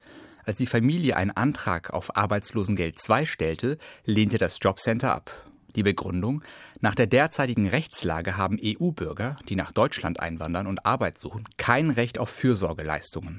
[0.46, 5.32] Als die Familie einen Antrag auf Arbeitslosengeld II stellte, lehnte das Jobcenter ab.
[5.76, 6.42] Die Begründung,
[6.82, 12.18] nach der derzeitigen Rechtslage haben EU-Bürger, die nach Deutschland einwandern und Arbeit suchen, kein Recht
[12.18, 13.38] auf Fürsorgeleistungen.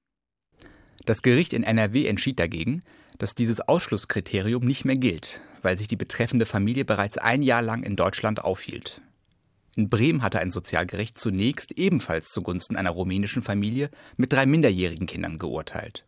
[1.04, 2.82] Das Gericht in NRW entschied dagegen,
[3.18, 7.82] dass dieses Ausschlusskriterium nicht mehr gilt, weil sich die betreffende Familie bereits ein Jahr lang
[7.82, 9.02] in Deutschland aufhielt.
[9.74, 15.38] In Bremen hatte ein Sozialgericht zunächst ebenfalls zugunsten einer rumänischen Familie mit drei minderjährigen Kindern
[15.38, 16.04] geurteilt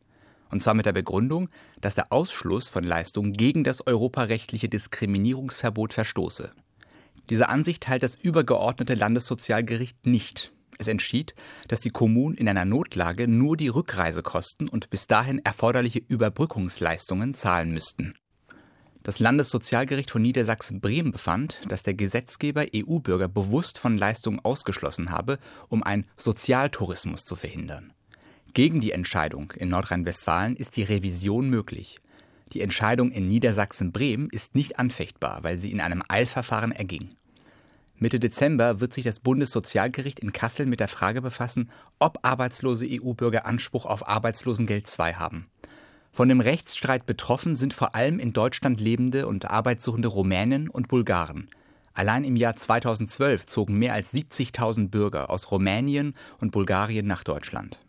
[0.55, 1.49] und zwar mit der Begründung,
[1.81, 6.53] dass der Ausschluss von Leistungen gegen das europarechtliche Diskriminierungsverbot verstoße.
[7.29, 10.53] Diese Ansicht teilt das übergeordnete Landessozialgericht nicht.
[10.79, 11.35] Es entschied,
[11.67, 17.73] dass die Kommunen in einer Notlage nur die Rückreisekosten und bis dahin erforderliche Überbrückungsleistungen zahlen
[17.73, 18.14] müssten.
[19.03, 25.83] Das Landessozialgericht von Niedersachsen-Bremen befand, dass der Gesetzgeber EU-Bürger bewusst von Leistungen ausgeschlossen habe, um
[25.83, 27.93] einen Sozialtourismus zu verhindern.
[28.55, 31.99] Gegen die Entscheidung in Nordrhein-Westfalen ist die Revision möglich.
[32.53, 37.17] Die Entscheidung in Niedersachsen-Bremen ist nicht anfechtbar, weil sie in einem Eilverfahren erging.
[37.99, 43.45] Mitte Dezember wird sich das Bundessozialgericht in Kassel mit der Frage befassen, ob arbeitslose EU-Bürger
[43.45, 45.49] Anspruch auf Arbeitslosengeld II haben.
[46.12, 51.49] Von dem Rechtsstreit betroffen sind vor allem in Deutschland lebende und arbeitssuchende Rumänen und Bulgaren.
[51.93, 57.81] Allein im Jahr 2012 zogen mehr als 70.000 Bürger aus Rumänien und Bulgarien nach Deutschland.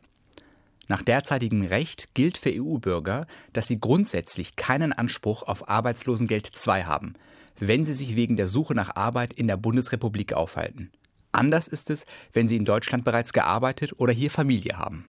[0.88, 7.16] Nach derzeitigem Recht gilt für EU-Bürger, dass sie grundsätzlich keinen Anspruch auf Arbeitslosengeld II haben,
[7.60, 10.92] wenn sie sich wegen der Suche nach Arbeit in der Bundesrepublik aufhalten.
[11.32, 15.06] Anders ist es, wenn sie in Deutschland bereits gearbeitet oder hier Familie haben.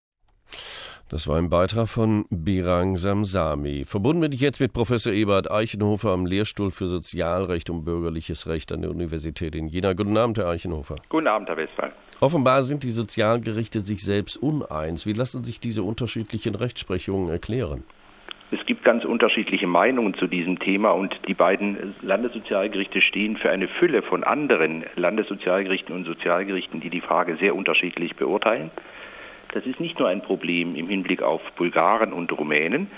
[1.09, 3.85] Das war ein Beitrag von Birang Samsami.
[3.85, 8.73] Verbunden bin ich jetzt mit Professor Ebert Eichenhofer am Lehrstuhl für Sozialrecht und Bürgerliches Recht
[8.73, 9.93] an der Universität in Jena.
[9.93, 10.97] Guten Abend, Herr Eichenhofer.
[11.09, 11.93] Guten Abend, Herr Westphal.
[12.20, 15.07] Offenbar sind die Sozialgerichte sich selbst uneins.
[15.07, 17.85] Wie lassen sich diese unterschiedlichen Rechtsprechungen erklären?
[18.50, 23.68] Es gibt ganz unterschiedliche Meinungen zu diesem Thema und die beiden Landessozialgerichte stehen für eine
[23.68, 28.70] Fülle von anderen Landessozialgerichten und Sozialgerichten, die die Frage sehr unterschiedlich beurteilen.
[29.52, 32.88] Das ist nicht nur ein Problem im Hinblick auf Bulgaren und Rumänen,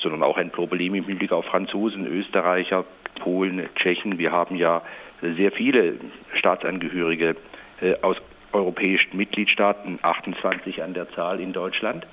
[0.00, 2.84] sondern auch ein Problem im Hinblick auf Franzosen, Österreicher,
[3.20, 4.18] Polen, Tschechen.
[4.18, 4.82] Wir haben ja
[5.22, 5.94] sehr viele
[6.34, 7.36] Staatsangehörige
[7.80, 8.16] äh, aus
[8.52, 12.06] europäischen Mitgliedstaaten, 28 an der Zahl in Deutschland.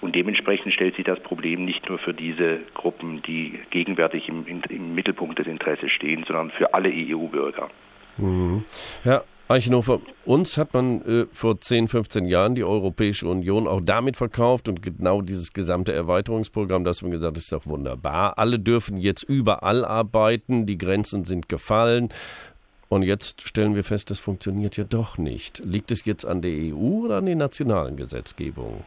[0.00, 4.94] Und dementsprechend stellt sich das Problem nicht nur für diese Gruppen, die gegenwärtig im, im
[4.94, 7.68] Mittelpunkt des Interesses stehen, sondern für alle EU-Bürger.
[8.16, 8.64] Mhm.
[9.04, 14.16] Ja, Eichenhofer, uns hat man äh, vor 10, 15 Jahren die Europäische Union auch damit
[14.16, 18.38] verkauft und genau dieses gesamte Erweiterungsprogramm, das man gesagt, ist doch wunderbar.
[18.38, 22.10] Alle dürfen jetzt überall arbeiten, die Grenzen sind gefallen.
[22.92, 25.62] Und jetzt stellen wir fest, das funktioniert ja doch nicht.
[25.64, 28.82] Liegt es jetzt an der EU oder an den nationalen Gesetzgebungen?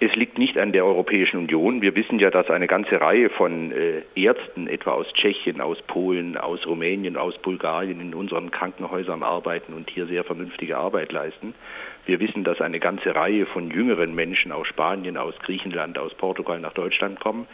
[0.00, 1.82] Es liegt nicht an der Europäischen Union.
[1.82, 6.38] Wir wissen ja, dass eine ganze Reihe von äh, Ärzten, etwa aus Tschechien, aus Polen,
[6.38, 11.54] aus Rumänien, aus Bulgarien, in unseren Krankenhäusern arbeiten und hier sehr vernünftige Arbeit leisten.
[12.06, 16.58] Wir wissen, dass eine ganze Reihe von jüngeren Menschen aus Spanien, aus Griechenland, aus Portugal
[16.58, 17.46] nach Deutschland kommen.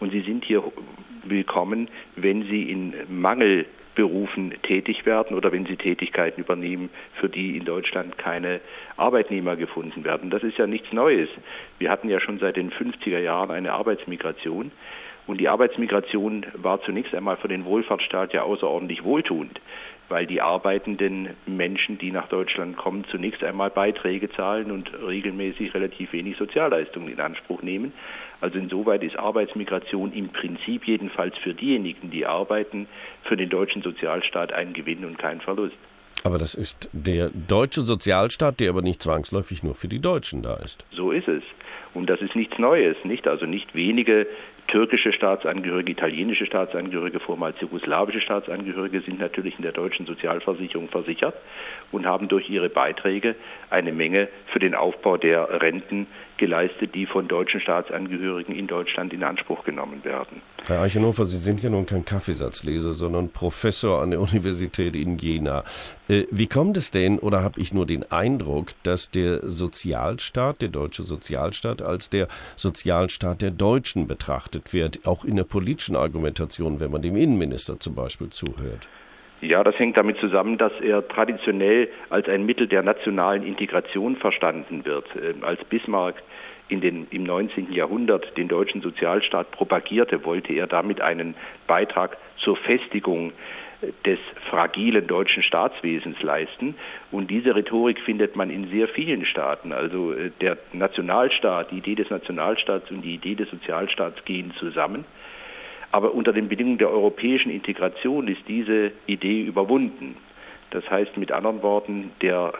[0.00, 0.64] Und sie sind hier
[1.22, 7.56] willkommen, wenn sie in Mangel Berufen tätig werden oder wenn sie Tätigkeiten übernehmen, für die
[7.56, 8.60] in Deutschland keine
[8.96, 10.30] Arbeitnehmer gefunden werden.
[10.30, 11.28] Das ist ja nichts Neues.
[11.78, 14.72] Wir hatten ja schon seit den 50er Jahren eine Arbeitsmigration.
[15.26, 19.58] Und die Arbeitsmigration war zunächst einmal für den Wohlfahrtsstaat ja außerordentlich wohltuend.
[20.08, 26.12] weil die arbeitenden Menschen, die nach Deutschland kommen, zunächst einmal Beiträge zahlen und regelmäßig relativ
[26.12, 27.92] wenig Sozialleistungen in Anspruch nehmen.
[28.44, 32.86] Also insoweit ist Arbeitsmigration im Prinzip jedenfalls für diejenigen, die arbeiten,
[33.22, 35.78] für den deutschen Sozialstaat ein Gewinn und kein Verlust.
[36.24, 40.56] Aber das ist der deutsche Sozialstaat, der aber nicht zwangsläufig nur für die Deutschen da
[40.56, 40.84] ist.
[40.92, 41.42] So ist es.
[41.94, 43.26] Und das ist nichts Neues, nicht?
[43.26, 44.26] Also nicht wenige
[44.68, 51.34] türkische Staatsangehörige, italienische Staatsangehörige, vormals jugoslawische Staatsangehörige sind natürlich in der deutschen Sozialversicherung versichert
[51.92, 53.36] und haben durch ihre Beiträge
[53.70, 56.06] eine Menge für den Aufbau der Renten
[56.38, 60.42] geleistet, die von deutschen Staatsangehörigen in Deutschland in Anspruch genommen werden.
[60.66, 65.64] Herr Eichenhofer, Sie sind ja nun kein Kaffeesatzleser, sondern Professor an der Universität in Jena.
[66.08, 70.68] Äh, wie kommt es denn, oder habe ich nur den Eindruck, dass der Sozialstaat, der
[70.68, 76.90] deutsche Sozialstaat, als der Sozialstaat der Deutschen betrachtet wird, auch in der politischen Argumentation, wenn
[76.90, 78.88] man dem Innenminister zum Beispiel zuhört?
[79.44, 84.86] Ja, das hängt damit zusammen, dass er traditionell als ein Mittel der nationalen Integration verstanden
[84.86, 85.04] wird.
[85.16, 86.22] Ähm, als Bismarck
[86.68, 87.70] in den, im 19.
[87.70, 91.34] Jahrhundert den deutschen Sozialstaat propagierte, wollte er damit einen
[91.66, 93.32] Beitrag zur Festigung
[93.82, 96.74] äh, des fragilen deutschen Staatswesens leisten.
[97.10, 99.74] Und diese Rhetorik findet man in sehr vielen Staaten.
[99.74, 105.04] Also äh, der Nationalstaat, die Idee des Nationalstaats und die Idee des Sozialstaats gehen zusammen.
[105.94, 110.16] Aber unter den Bedingungen der europäischen Integration ist diese Idee überwunden.
[110.72, 112.52] Das heißt mit anderen Worten, der,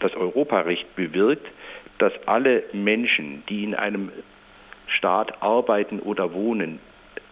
[0.00, 1.46] das Europarecht bewirkt,
[1.96, 4.12] dass alle Menschen, die in einem
[4.86, 6.78] Staat arbeiten oder wohnen,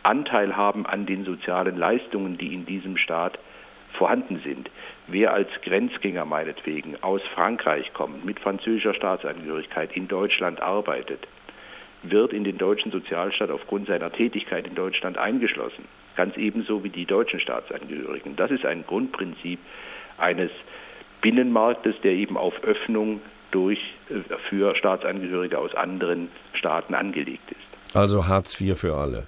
[0.05, 3.39] Anteil haben an den sozialen Leistungen, die in diesem Staat
[3.93, 4.71] vorhanden sind.
[5.07, 11.29] Wer als Grenzgänger meinetwegen aus Frankreich kommt, mit französischer Staatsangehörigkeit in Deutschland arbeitet,
[12.11, 15.85] wird in den deutschen Sozialstaat aufgrund seiner Tätigkeit in Deutschland eingeschlossen.
[16.17, 18.37] Ganz ebenso wie die deutschen Staatsangehörigen.
[18.37, 19.59] Das ist ein Grundprinzip
[20.19, 20.51] eines
[21.21, 23.79] Binnenmarktes, der eben auf Öffnung durch,
[24.11, 24.15] äh,
[24.49, 27.97] für Staatsangehörige aus anderen Staaten angelegt ist.
[27.97, 29.27] Also Hartz IV für alle.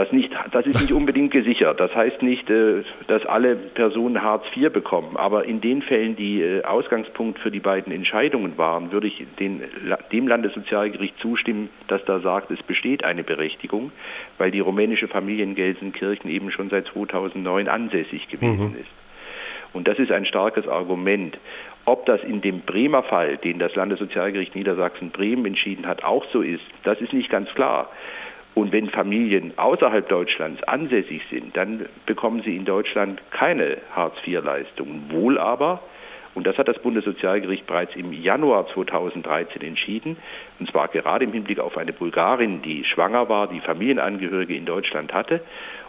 [0.00, 1.78] Das, nicht, das ist nicht unbedingt gesichert.
[1.78, 5.18] Das heißt nicht, äh, dass alle Personen Hartz IV bekommen.
[5.18, 9.60] Aber in den Fällen, die äh, Ausgangspunkt für die beiden Entscheidungen waren, würde ich den,
[10.10, 13.92] dem Landessozialgericht zustimmen, dass da sagt, es besteht eine Berechtigung,
[14.38, 18.76] weil die rumänische Familie in Gelsenkirchen eben schon seit 2009 ansässig gewesen mhm.
[18.80, 18.90] ist.
[19.74, 21.36] Und das ist ein starkes Argument.
[21.84, 26.64] Ob das in dem Bremer Fall, den das Landessozialgericht Niedersachsen-Bremen entschieden hat, auch so ist,
[26.84, 27.90] das ist nicht ganz klar.
[28.54, 35.10] Und wenn Familien außerhalb Deutschlands ansässig sind, dann bekommen sie in Deutschland keine Hartz-IV-Leistungen.
[35.10, 35.80] Wohl aber,
[36.34, 40.16] und das hat das Bundessozialgericht bereits im Januar 2013 entschieden,
[40.58, 45.12] und zwar gerade im Hinblick auf eine Bulgarin, die schwanger war, die Familienangehörige in Deutschland
[45.12, 45.42] hatte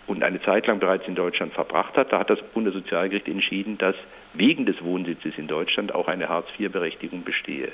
[0.07, 3.95] und eine Zeit lang bereits in Deutschland verbracht hat, da hat das Bundessozialgericht entschieden, dass
[4.33, 7.71] wegen des Wohnsitzes in Deutschland auch eine Hartz-IV-Berechtigung bestehe.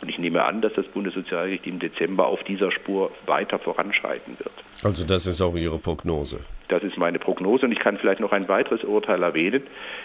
[0.00, 4.52] Und ich nehme an, dass das Bundessozialgericht im Dezember auf dieser Spur weiter voranschreiten wird.
[4.84, 6.40] Also das ist auch Ihre Prognose.
[6.68, 9.62] Das ist meine Prognose und ich kann vielleicht noch ein weiteres Urteil erwähnen.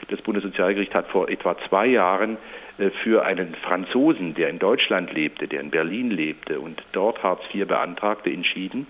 [0.10, 2.38] Das Bundessozialgericht hat vor etwa zwei Jahren
[2.78, 7.42] äh, für einen Franzosen, der in Deutschland lebte, der in Berlin lebte und dort Hartz
[7.54, 8.88] IV beantragte, entschieden,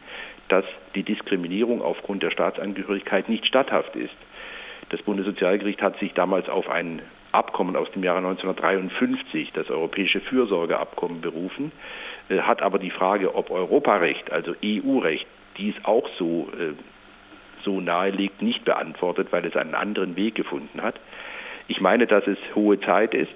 [0.50, 4.14] dass die Diskriminierung aufgrund der Staatsangehörigkeit nicht statthaft ist.
[4.94, 7.02] Das Bundessozialgericht hat sich damals auf ein
[7.32, 11.72] Abkommen aus dem Jahre 1953, das Europäische Fürsorgeabkommen, berufen,
[12.30, 15.26] äh, hat aber die Frage, ob Europarecht, also EU-Recht,
[15.58, 16.74] dies auch so, äh,
[17.64, 21.00] so nahelegt, nicht beantwortet, weil es einen anderen Weg gefunden hat.
[21.68, 23.34] Ich meine, dass es hohe Zeit ist,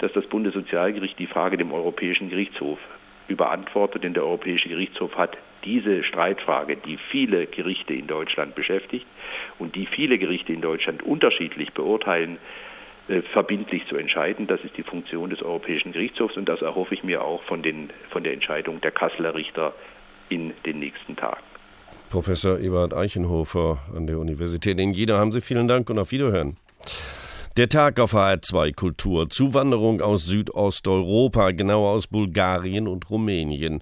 [0.00, 2.78] dass das Bundessozialgericht die Frage dem Europäischen Gerichtshof
[3.26, 9.06] überantwortet, denn der Europäische Gerichtshof hat diese Streitfrage, die viele Gerichte in Deutschland beschäftigt
[9.58, 12.38] und die viele Gerichte in Deutschland unterschiedlich beurteilen,
[13.08, 14.46] äh, verbindlich zu entscheiden.
[14.46, 17.90] Das ist die Funktion des Europäischen Gerichtshofs und das erhoffe ich mir auch von, den,
[18.10, 19.74] von der Entscheidung der Kasseler Richter
[20.28, 21.42] in den nächsten Tagen.
[22.10, 26.56] Professor Ebert Eichenhofer an der Universität in Jena, haben Sie vielen Dank und auf Wiederhören.
[27.56, 29.30] Der Tag auf HR2 Kultur.
[29.30, 33.78] Zuwanderung aus Südosteuropa, genauer aus Bulgarien und Rumänien.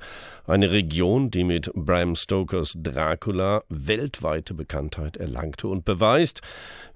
[0.47, 6.43] Eine Region, die mit Bram Stokers Dracula weltweite Bekanntheit erlangte und beweist,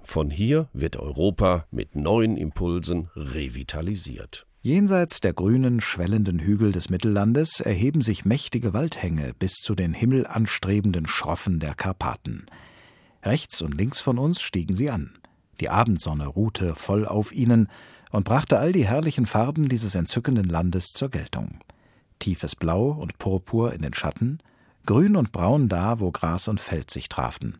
[0.03, 4.47] von hier wird Europa mit neuen Impulsen revitalisiert.
[4.61, 11.07] Jenseits der grünen, schwellenden Hügel des Mittellandes erheben sich mächtige Waldhänge bis zu den himmelanstrebenden
[11.07, 12.45] Schroffen der Karpaten.
[13.23, 15.15] Rechts und links von uns stiegen sie an.
[15.61, 17.69] Die Abendsonne ruhte voll auf ihnen
[18.13, 21.61] und brachte all die herrlichen Farben dieses entzückenden Landes zur Geltung.
[22.19, 24.39] Tiefes Blau und Purpur in den Schatten,
[24.87, 27.59] Grün und Braun da, wo Gras und Feld sich trafen.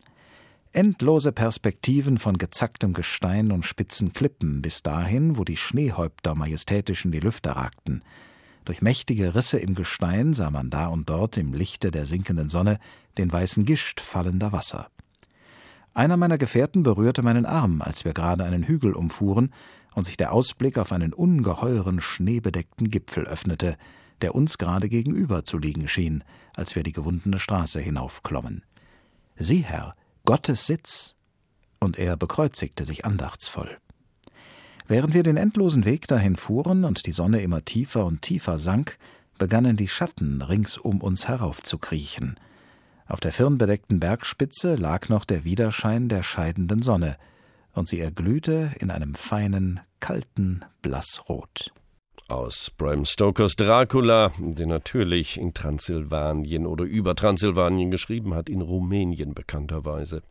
[0.71, 7.11] Endlose Perspektiven von gezacktem Gestein und spitzen Klippen bis dahin, wo die Schneehäupter majestätisch in
[7.11, 8.03] die Lüfte ragten.
[8.65, 12.79] Durch mächtige Risse im Gestein sah man da und dort im Lichte der sinkenden Sonne
[13.17, 14.89] den weißen Gischt fallender Wasser.
[15.97, 19.51] Einer meiner Gefährten berührte meinen Arm, als wir gerade einen Hügel umfuhren
[19.95, 23.77] und sich der Ausblick auf einen ungeheuren schneebedeckten Gipfel öffnete,
[24.21, 26.23] der uns gerade gegenüber zu liegen schien,
[26.55, 28.63] als wir die gewundene Straße hinaufklommen.
[29.37, 31.15] Sieh, Herr, Gottes Sitz!
[31.79, 33.79] Und er bekreuzigte sich andachtsvoll.
[34.87, 38.99] Während wir den endlosen Weg dahin fuhren und die Sonne immer tiefer und tiefer sank,
[39.39, 42.39] begannen die Schatten rings um uns heraufzukriechen.
[43.07, 47.17] Auf der firnbedeckten Bergspitze lag noch der Widerschein der scheidenden Sonne,
[47.73, 51.71] und sie erglühte in einem feinen, kalten Blassrot
[52.27, 59.33] aus Bram Stokers Dracula, der natürlich in Transsilvanien oder über Transsilvanien geschrieben hat, in Rumänien
[59.33, 60.21] bekannterweise.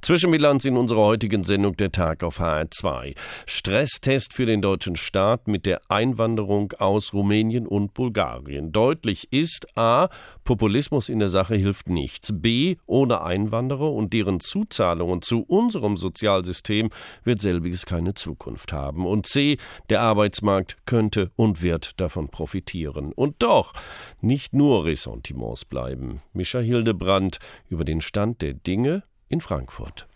[0.00, 3.14] Zwischenbilanz in unserer heutigen Sendung Der Tag auf HR2.
[3.46, 8.72] Stresstest für den deutschen Staat mit der Einwanderung aus Rumänien und Bulgarien.
[8.72, 10.08] Deutlich ist A.
[10.44, 12.32] Populismus in der Sache hilft nichts.
[12.34, 12.76] B.
[12.86, 16.90] Ohne Einwanderer und deren Zuzahlungen zu unserem Sozialsystem
[17.22, 19.06] wird selbiges keine Zukunft haben.
[19.06, 19.56] Und C.
[19.88, 23.12] Der Arbeitsmarkt könnte und wird davon profitieren.
[23.12, 23.72] Und doch
[24.20, 26.22] nicht nur Ressentiments bleiben.
[26.32, 27.38] Mischa Hildebrandt
[27.68, 29.02] über den Stand der Dinge
[29.34, 30.06] in Frankfurt.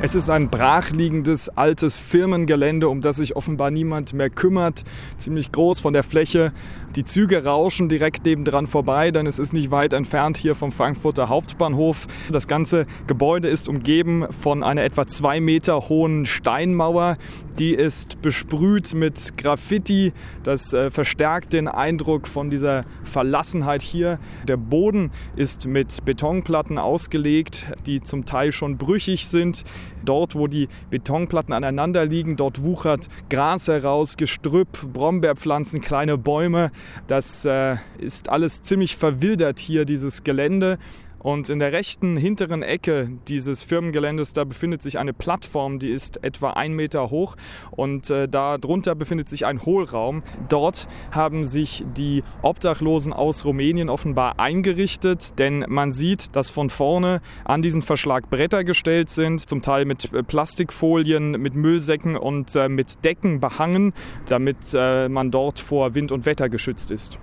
[0.00, 4.84] Es ist ein brachliegendes altes Firmengelände, um das sich offenbar niemand mehr kümmert.
[5.18, 6.52] Ziemlich groß von der Fläche.
[6.96, 11.28] Die Züge rauschen direkt nebendran vorbei, denn es ist nicht weit entfernt hier vom Frankfurter
[11.28, 12.08] Hauptbahnhof.
[12.32, 17.16] Das ganze Gebäude ist umgeben von einer etwa zwei Meter hohen Steinmauer.
[17.60, 20.12] Die ist besprüht mit Graffiti.
[20.42, 24.18] Das äh, verstärkt den Eindruck von dieser Verlassenheit hier.
[24.48, 29.62] Der Boden ist mit Betonplatten ausgelegt, die zum Teil schon brüchig sind.
[30.04, 36.70] Dort, wo die Betonplatten aneinander liegen, dort wuchert Gras heraus, Gestrüpp, Brombeerpflanzen, kleine Bäume.
[37.06, 40.78] Das äh, ist alles ziemlich verwildert hier, dieses Gelände.
[41.20, 46.24] Und in der rechten hinteren Ecke dieses Firmengeländes, da befindet sich eine Plattform, die ist
[46.24, 47.36] etwa ein Meter hoch
[47.70, 50.22] und äh, darunter befindet sich ein Hohlraum.
[50.48, 57.20] Dort haben sich die Obdachlosen aus Rumänien offenbar eingerichtet, denn man sieht, dass von vorne
[57.44, 62.70] an diesen Verschlag Bretter gestellt sind, zum Teil mit äh, Plastikfolien, mit Müllsäcken und äh,
[62.70, 63.92] mit Decken behangen,
[64.28, 67.20] damit äh, man dort vor Wind und Wetter geschützt ist.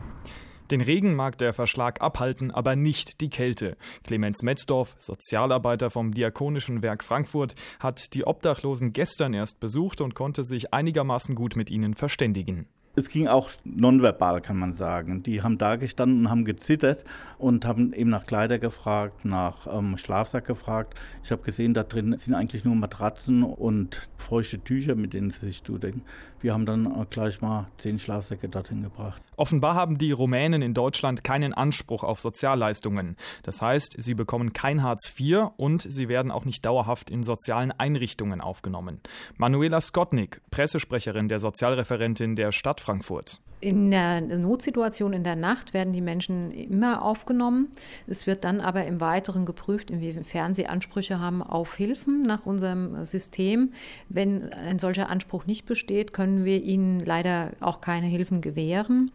[0.72, 3.78] Den Regen mag der Verschlag abhalten, aber nicht die Kälte.
[4.04, 10.44] Clemens Metzdorf, Sozialarbeiter vom Diakonischen Werk Frankfurt, hat die Obdachlosen gestern erst besucht und konnte
[10.44, 15.22] sich einigermaßen gut mit ihnen verständigen es ging auch nonverbal, kann man sagen.
[15.22, 17.06] Die haben da gestanden haben gezittert
[17.38, 21.00] und haben eben nach Kleider gefragt, nach ähm, Schlafsack gefragt.
[21.24, 25.46] Ich habe gesehen, da drin sind eigentlich nur Matratzen und feuchte Tücher, mit denen sie
[25.46, 26.02] sich zudecken.
[26.40, 29.22] Wir haben dann äh, gleich mal zehn Schlafsäcke dorthin gebracht.
[29.36, 33.16] Offenbar haben die Rumänen in Deutschland keinen Anspruch auf Sozialleistungen.
[33.44, 37.72] Das heißt, sie bekommen kein Hartz IV und sie werden auch nicht dauerhaft in sozialen
[37.72, 39.02] Einrichtungen aufgenommen.
[39.38, 43.42] Manuela Skotnik, Pressesprecherin der Sozialreferentin der Stadt Frankfurt.
[43.60, 47.70] In der Notsituation in der Nacht werden die Menschen immer aufgenommen.
[48.06, 53.04] Es wird dann aber im Weiteren geprüft, inwiefern sie Ansprüche haben auf Hilfen nach unserem
[53.06, 53.74] System.
[54.10, 59.12] Wenn ein solcher Anspruch nicht besteht, können wir ihnen leider auch keine Hilfen gewähren.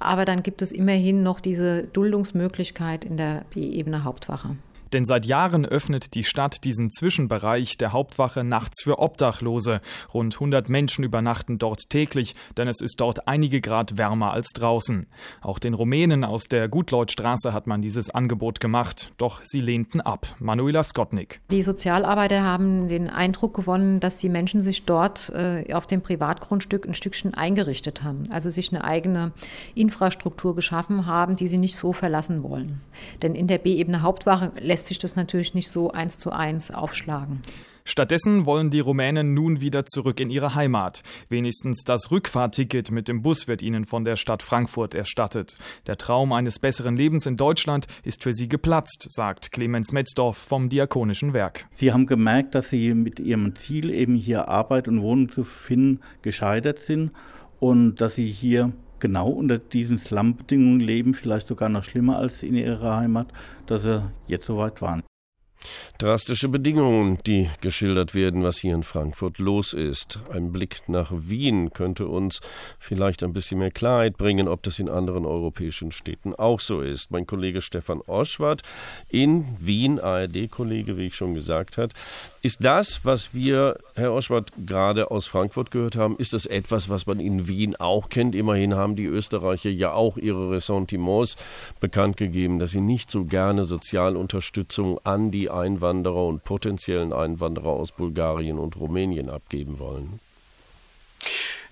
[0.00, 4.56] Aber dann gibt es immerhin noch diese Duldungsmöglichkeit in der B-Ebene Hauptwache.
[4.92, 9.80] Denn seit Jahren öffnet die Stadt diesen Zwischenbereich der Hauptwache nachts für Obdachlose.
[10.12, 15.06] Rund 100 Menschen übernachten dort täglich, denn es ist dort einige Grad wärmer als draußen.
[15.40, 20.26] Auch den Rumänen aus der Gutleutstraße hat man dieses Angebot gemacht, doch sie lehnten ab.
[20.38, 21.40] Manuela Skotnik.
[21.50, 26.86] Die Sozialarbeiter haben den Eindruck gewonnen, dass die Menschen sich dort äh, auf dem Privatgrundstück
[26.86, 29.32] ein Stückchen eingerichtet haben, also sich eine eigene
[29.74, 32.80] Infrastruktur geschaffen haben, die sie nicht so verlassen wollen.
[33.22, 36.72] Denn in der B-Ebene Hauptwache lässt lässt sich das natürlich nicht so eins zu eins
[36.72, 37.40] aufschlagen.
[37.84, 41.02] Stattdessen wollen die Rumänen nun wieder zurück in ihre Heimat.
[41.28, 45.56] Wenigstens das Rückfahrticket mit dem Bus wird ihnen von der Stadt Frankfurt erstattet.
[45.86, 50.68] Der Traum eines besseren Lebens in Deutschland ist für sie geplatzt, sagt Clemens Metzdorf vom
[50.68, 51.66] Diakonischen Werk.
[51.74, 56.00] Sie haben gemerkt, dass sie mit ihrem Ziel, eben hier Arbeit und Wohnung zu finden,
[56.22, 57.12] gescheitert sind
[57.60, 62.54] und dass sie hier genau unter diesen Slum-Bedingungen leben, vielleicht sogar noch schlimmer als in
[62.54, 63.26] ihrer Heimat,
[63.66, 65.02] dass sie jetzt so weit waren.
[65.98, 70.18] Drastische Bedingungen, die geschildert werden, was hier in Frankfurt los ist.
[70.32, 72.40] Ein Blick nach Wien könnte uns
[72.78, 77.10] vielleicht ein bisschen mehr Klarheit bringen, ob das in anderen europäischen Städten auch so ist.
[77.12, 78.62] Mein Kollege Stefan Oschwart
[79.08, 81.92] in Wien, ARD-Kollege, wie ich schon gesagt habe,
[82.42, 87.06] ist das, was wir, Herr Oschwart, gerade aus Frankfurt gehört haben, ist das etwas, was
[87.06, 88.34] man in Wien auch kennt?
[88.34, 91.36] Immerhin haben die Österreicher ja auch ihre Ressentiments
[91.78, 97.92] bekannt gegeben, dass sie nicht so gerne Sozialunterstützung an die Einwanderer und potenziellen Einwanderer aus
[97.92, 100.20] Bulgarien und Rumänien abgeben wollen.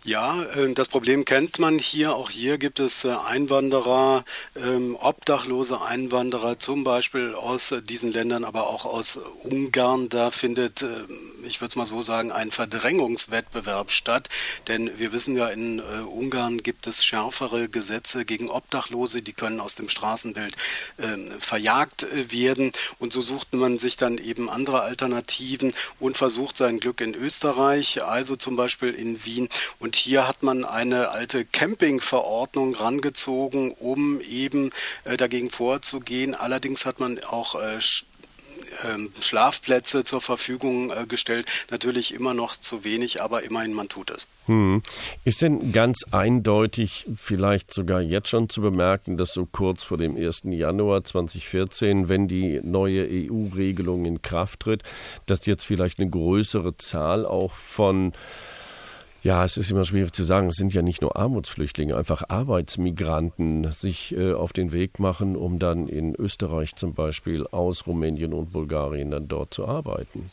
[0.03, 2.14] Ja, äh, das Problem kennt man hier.
[2.14, 4.24] Auch hier gibt es äh, Einwanderer,
[4.57, 10.09] ähm, obdachlose Einwanderer, zum Beispiel aus äh, diesen Ländern, aber auch aus Ungarn.
[10.09, 10.85] Da findet,
[11.45, 14.28] ich würde es mal so sagen, ein Verdrängungswettbewerb statt.
[14.68, 19.22] Denn wir wissen ja, in Ungarn gibt es schärfere Gesetze gegen Obdachlose.
[19.22, 20.57] Die können aus dem Straßenbild
[20.99, 22.72] ähm, verjagt werden.
[22.99, 28.03] Und so sucht man sich dann eben andere Alternativen und versucht sein Glück in Österreich,
[28.03, 29.49] also zum Beispiel in Wien.
[29.78, 34.70] Und hier hat man eine alte Campingverordnung rangezogen, um eben
[35.05, 36.34] äh, dagegen vorzugehen.
[36.34, 37.80] Allerdings hat man auch äh,
[39.20, 41.46] Schlafplätze zur Verfügung äh, gestellt.
[41.70, 44.26] Natürlich immer noch zu wenig, aber immerhin man tut es.
[44.46, 44.82] Hm.
[45.24, 50.16] Ist denn ganz eindeutig, vielleicht sogar jetzt schon zu bemerken, dass so kurz vor dem
[50.16, 50.42] 1.
[50.44, 54.82] Januar 2014, wenn die neue EU-Regelung in Kraft tritt,
[55.26, 58.12] dass jetzt vielleicht eine größere Zahl auch von
[59.22, 60.48] ja, es ist immer schwierig zu sagen.
[60.48, 65.58] Es sind ja nicht nur Armutsflüchtlinge, einfach Arbeitsmigranten sich äh, auf den Weg machen, um
[65.58, 70.30] dann in Österreich zum Beispiel aus Rumänien und Bulgarien dann dort zu arbeiten.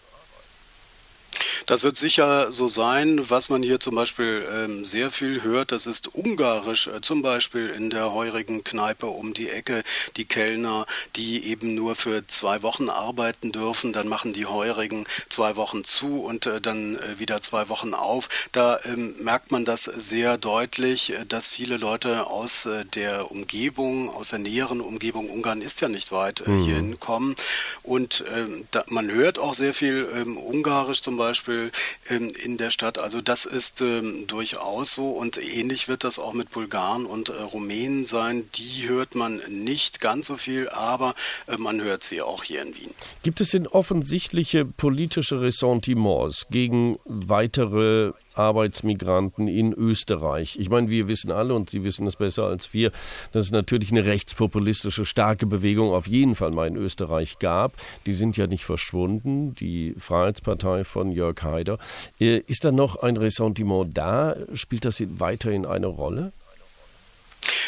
[1.68, 3.30] Das wird sicher so sein.
[3.30, 7.68] Was man hier zum Beispiel ähm, sehr viel hört, das ist Ungarisch, äh, zum Beispiel
[7.70, 9.84] in der heurigen Kneipe um die Ecke.
[10.16, 10.86] Die Kellner,
[11.16, 16.22] die eben nur für zwei Wochen arbeiten dürfen, dann machen die Heurigen zwei Wochen zu
[16.22, 18.30] und äh, dann äh, wieder zwei Wochen auf.
[18.52, 24.10] Da ähm, merkt man das sehr deutlich, äh, dass viele Leute aus äh, der Umgebung,
[24.10, 26.64] aus der näheren Umgebung, Ungarn ist ja nicht weit, äh, mhm.
[26.64, 27.36] hierhin kommen.
[27.84, 31.72] Und ähm, da, man hört auch sehr viel ähm, Ungarisch zum Beispiel Beispiel
[32.10, 32.98] ähm, in der Stadt.
[32.98, 37.34] Also das ist ähm, durchaus so und ähnlich wird das auch mit Bulgaren und äh,
[37.34, 38.46] Rumänen sein.
[38.56, 41.16] Die hört man nicht ganz so viel, aber
[41.48, 42.94] äh, man hört sie auch hier in Wien.
[43.24, 50.58] Gibt es denn offensichtliche politische Ressentiments gegen weitere Arbeitsmigranten in Österreich.
[50.60, 52.92] Ich meine, wir wissen alle und Sie wissen es besser als wir,
[53.32, 57.74] dass es natürlich eine rechtspopulistische starke Bewegung auf jeden Fall mal in Österreich gab.
[58.06, 61.78] Die sind ja nicht verschwunden, die Freiheitspartei von Jörg Haider.
[62.20, 64.36] Äh, ist da noch ein Ressentiment da?
[64.54, 66.32] Spielt das weiterhin eine Rolle?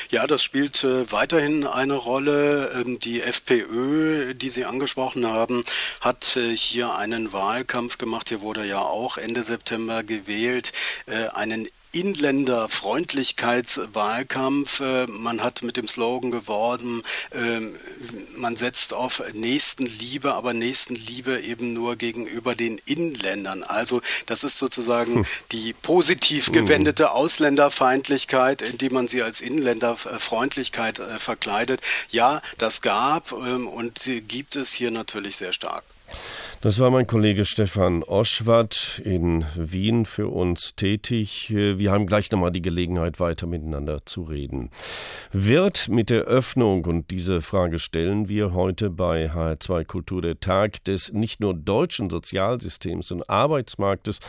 [0.10, 2.72] Ja, das spielt äh, weiterhin eine Rolle.
[2.74, 5.66] Ähm, die FPÖ, die Sie angesprochen haben,
[6.02, 8.30] hat äh, hier einen Wahlkampf gemacht.
[8.30, 10.72] Hier wurde ja auch Ende September gewählt,
[11.06, 14.80] äh, einen Inländerfreundlichkeitswahlkampf.
[14.80, 17.76] Äh, man hat mit dem Slogan geworden, ähm,
[18.36, 23.64] man setzt auf Nächstenliebe, aber Nächstenliebe eben nur gegenüber den Inländern.
[23.64, 25.26] Also das ist sozusagen hm.
[25.52, 26.54] die positiv hm.
[26.54, 31.82] gewendete Ausländerfeindlichkeit, indem man sie als Inländerfreundlichkeit äh, verkleidet.
[32.10, 35.84] Ja, das gab ähm, und gibt es hier natürlich sehr stark.
[36.62, 41.54] Das war mein Kollege Stefan Oschwart in Wien für uns tätig.
[41.56, 44.70] Wir haben gleich nochmal die Gelegenheit, weiter miteinander zu reden.
[45.32, 50.84] Wird mit der Öffnung, und diese Frage stellen wir heute bei HR2 Kultur der Tag,
[50.84, 54.20] des nicht nur deutschen Sozialsystems und Arbeitsmarktes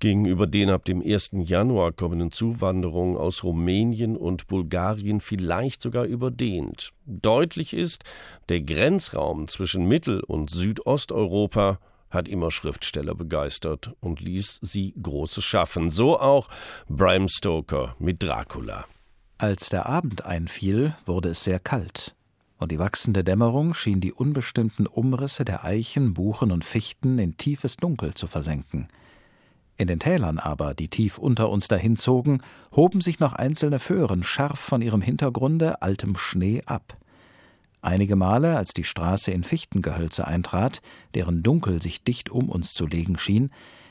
[0.00, 1.30] gegenüber den ab dem 1.
[1.34, 6.90] Januar kommenden Zuwanderungen aus Rumänien und Bulgarien vielleicht sogar überdehnt.
[7.06, 8.02] Deutlich ist,
[8.48, 11.59] der Grenzraum zwischen Mittel- und Südosteuropa
[12.10, 15.90] hat immer Schriftsteller begeistert und ließ sie Großes schaffen.
[15.90, 16.48] So auch
[16.88, 18.86] Bram Stoker mit Dracula.
[19.38, 22.14] Als der Abend einfiel, wurde es sehr kalt,
[22.58, 27.76] und die wachsende Dämmerung schien die unbestimmten Umrisse der Eichen, Buchen und Fichten in tiefes
[27.76, 28.88] Dunkel zu versenken.
[29.78, 32.42] In den Tälern aber, die tief unter uns dahinzogen,
[32.76, 36.98] hoben sich noch einzelne Föhren scharf von ihrem Hintergrunde altem Schnee ab.
[37.82, 40.82] Einige Male, als die Straße in Fichtengehölze eintrat,
[41.14, 43.50] deren Dunkel sich dicht um uns zu legen schien,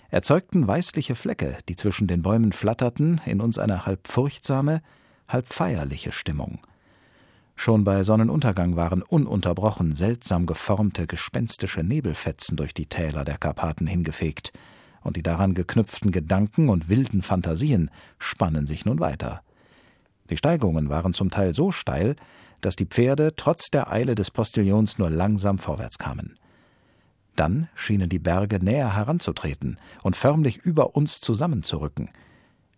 [0.10, 4.82] erzeugten weißliche Flecke, die zwischen den Bäumen flatterten, in uns eine halb furchtsame,
[5.28, 6.60] halb feierliche Stimmung.
[7.56, 14.54] Schon bei Sonnenuntergang waren ununterbrochen seltsam geformte, gespenstische Nebelfetzen durch die Täler der Karpaten hingefegt,
[15.02, 19.42] und die daran geknüpften Gedanken und wilden Fantasien spannen sich nun weiter.
[20.30, 22.16] Die Steigungen waren zum Teil so steil,
[22.62, 26.38] dass die Pferde trotz der Eile des Postillons nur langsam vorwärts kamen.
[27.36, 32.10] Dann schienen die Berge näher heranzutreten und förmlich über uns zusammenzurücken.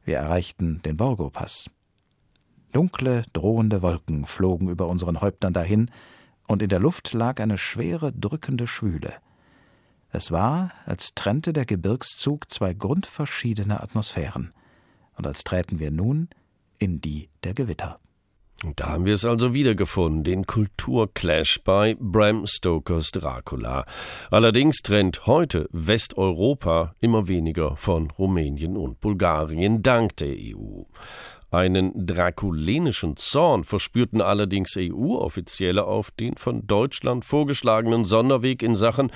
[0.04, 1.70] Wir erreichten den Borgo-Pass.
[2.72, 5.92] Dunkle, drohende Wolken flogen über unseren Häuptern dahin,
[6.48, 9.14] und in der Luft lag eine schwere, drückende Schwüle.
[10.12, 14.54] Es war, als trennte der Gebirgszug zwei grundverschiedene Atmosphären,
[15.16, 16.30] und als träten wir nun
[16.78, 18.00] in die der Gewitter.
[18.76, 23.86] Da haben wir es also wiedergefunden, den Kulturclash bei Bram Stokers Dracula.
[24.30, 30.84] Allerdings trennt heute Westeuropa immer weniger von Rumänien und Bulgarien dank der EU.
[31.52, 39.12] Einen drakulenischen Zorn verspürten allerdings EU-Offizielle auf den von Deutschland vorgeschlagenen Sonderweg in Sachen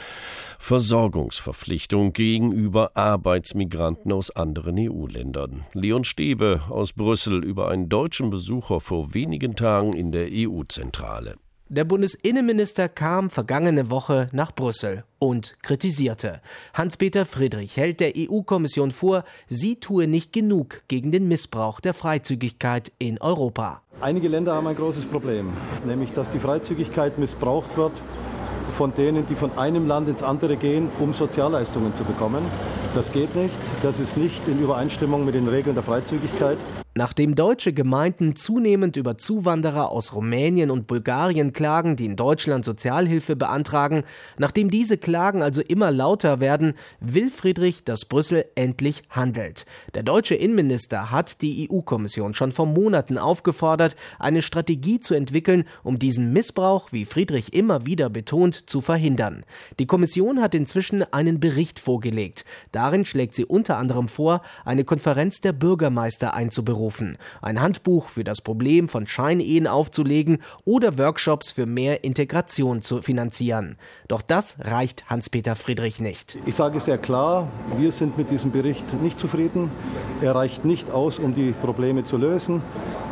[0.59, 5.65] Versorgungsverpflichtung gegenüber Arbeitsmigranten aus anderen EU-Ländern.
[5.71, 11.35] Leon Stebe aus Brüssel über einen deutschen Besucher vor wenigen Tagen in der EU-Zentrale.
[11.67, 16.41] Der Bundesinnenminister kam vergangene Woche nach Brüssel und kritisierte.
[16.75, 22.91] Hans-Peter Friedrich hält der EU-Kommission vor, sie tue nicht genug gegen den Missbrauch der Freizügigkeit
[22.99, 23.81] in Europa.
[23.99, 25.53] Einige Länder haben ein großes Problem,
[25.87, 27.93] nämlich dass die Freizügigkeit missbraucht wird
[28.75, 32.45] von denen, die von einem Land ins andere gehen, um Sozialleistungen zu bekommen.
[32.93, 33.55] Das geht nicht.
[33.81, 36.57] Das ist nicht in Übereinstimmung mit den Regeln der Freizügigkeit.
[36.97, 43.35] Nachdem deutsche Gemeinden zunehmend über Zuwanderer aus Rumänien und Bulgarien klagen, die in Deutschland Sozialhilfe
[43.35, 44.05] beantragen,
[44.37, 49.65] nachdem diese Klagen also immer lauter werden, will Friedrich, dass Brüssel endlich handelt.
[49.93, 55.99] Der deutsche Innenminister hat die EU-Kommission schon vor Monaten aufgefordert, eine Strategie zu entwickeln, um
[55.99, 59.43] diesen Missbrauch, wie Friedrich immer wieder betont, zu verhindern.
[59.79, 62.45] Die Kommission hat inzwischen einen Bericht vorgelegt.
[62.71, 68.23] Darin schlägt sie unter anderem vor, eine Konferenz der Bürgermeister einzuberufen aufrufen, ein Handbuch für
[68.23, 73.77] das Problem von Scheinehen aufzulegen oder Workshops für mehr Integration zu finanzieren.
[74.07, 76.37] Doch das reicht Hans-Peter Friedrich nicht.
[76.45, 79.71] Ich sage sehr klar, wir sind mit diesem Bericht nicht zufrieden.
[80.21, 82.61] Er reicht nicht aus, um die Probleme zu lösen.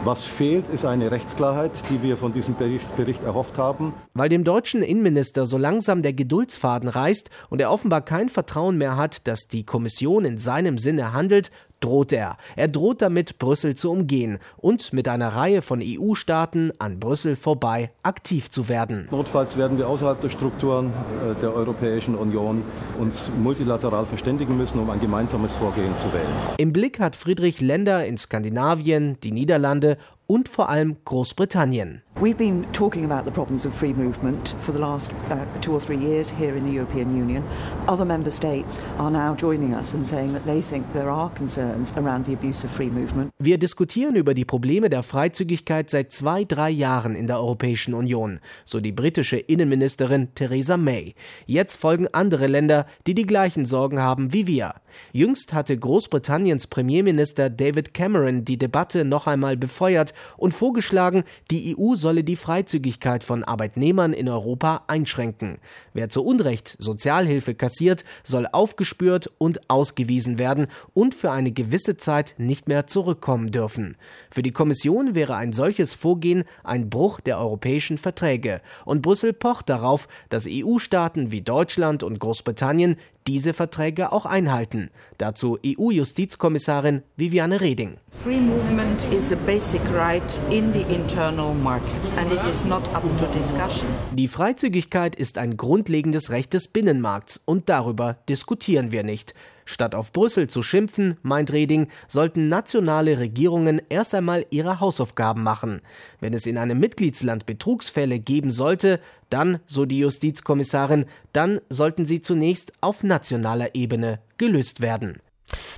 [0.05, 3.93] Was fehlt, ist eine Rechtsklarheit, die wir von diesem Bericht, Bericht, erhofft haben.
[4.13, 8.97] Weil dem deutschen Innenminister so langsam der Geduldsfaden reißt und er offenbar kein Vertrauen mehr
[8.97, 11.51] hat, dass die Kommission in seinem Sinne handelt,
[11.84, 12.38] droht er.
[12.55, 17.91] Er droht damit, Brüssel zu umgehen und mit einer Reihe von EU-Staaten an Brüssel vorbei
[18.03, 19.07] aktiv zu werden.
[19.11, 22.63] Notfalls werden wir außerhalb der Strukturen äh, der Europäischen Union
[22.99, 26.23] uns multilateral verständigen müssen, um ein gemeinsames Vorgehen zu wählen.
[26.57, 29.97] Im Blick hat Friedrich Länder in Skandinavien, die Niederlande
[30.28, 32.01] und vor allem Großbritannien.
[32.21, 35.82] We've been talking about the problems of free movement for the last uh, two or
[35.82, 37.43] three years here in the European Union.
[37.88, 41.91] Other member states are now joining us and saying that they think there are concerns
[41.97, 43.32] around the abuse of free movement.
[43.39, 48.39] Wir diskutieren über die Probleme der Freizügigkeit seit zwei, drei Jahren in der Europäischen Union,
[48.63, 51.15] so die britische Innenministerin Theresa May.
[51.47, 54.76] Jetzt folgen andere Länder, die die gleichen Sorgen haben wie wir.
[55.12, 61.96] Jüngst hatte Großbritanniens Premierminister David Cameron die Debatte noch einmal befeuert und vorgeschlagen, die EU
[61.96, 65.60] solle die Freizügigkeit von Arbeitnehmern in Europa einschränken.
[65.94, 72.36] Wer zu Unrecht Sozialhilfe kassiert, soll aufgespürt und ausgewiesen werden und für eine gewisse Zeit
[72.38, 73.96] nicht mehr zurückkommen dürfen.
[74.32, 79.70] Für die Kommission wäre ein solches Vorgehen ein Bruch der europäischen Verträge, und Brüssel pocht
[79.70, 84.89] darauf, dass EU-Staaten wie Deutschland und Großbritannien diese Verträge auch einhalten.
[85.18, 87.98] Dazu EU-Justizkommissarin Viviane Reding.
[88.24, 93.04] Free movement is a basic right in the internal market and it is not up
[93.18, 93.88] to discussion.
[94.14, 99.34] Die Freizügigkeit ist ein grundlegendes Recht des Binnenmarkts und darüber diskutieren wir nicht.
[99.65, 105.81] Statt auf Brüssel zu schimpfen, meint Reding, sollten nationale Regierungen erst einmal ihre Hausaufgaben machen.
[106.21, 112.21] Wenn es in einem Mitgliedsland Betrugsfälle geben sollte, dann, so die Justizkommissarin, dann sollten sie
[112.21, 115.19] zunächst auf nationaler Ebene gelöst werden.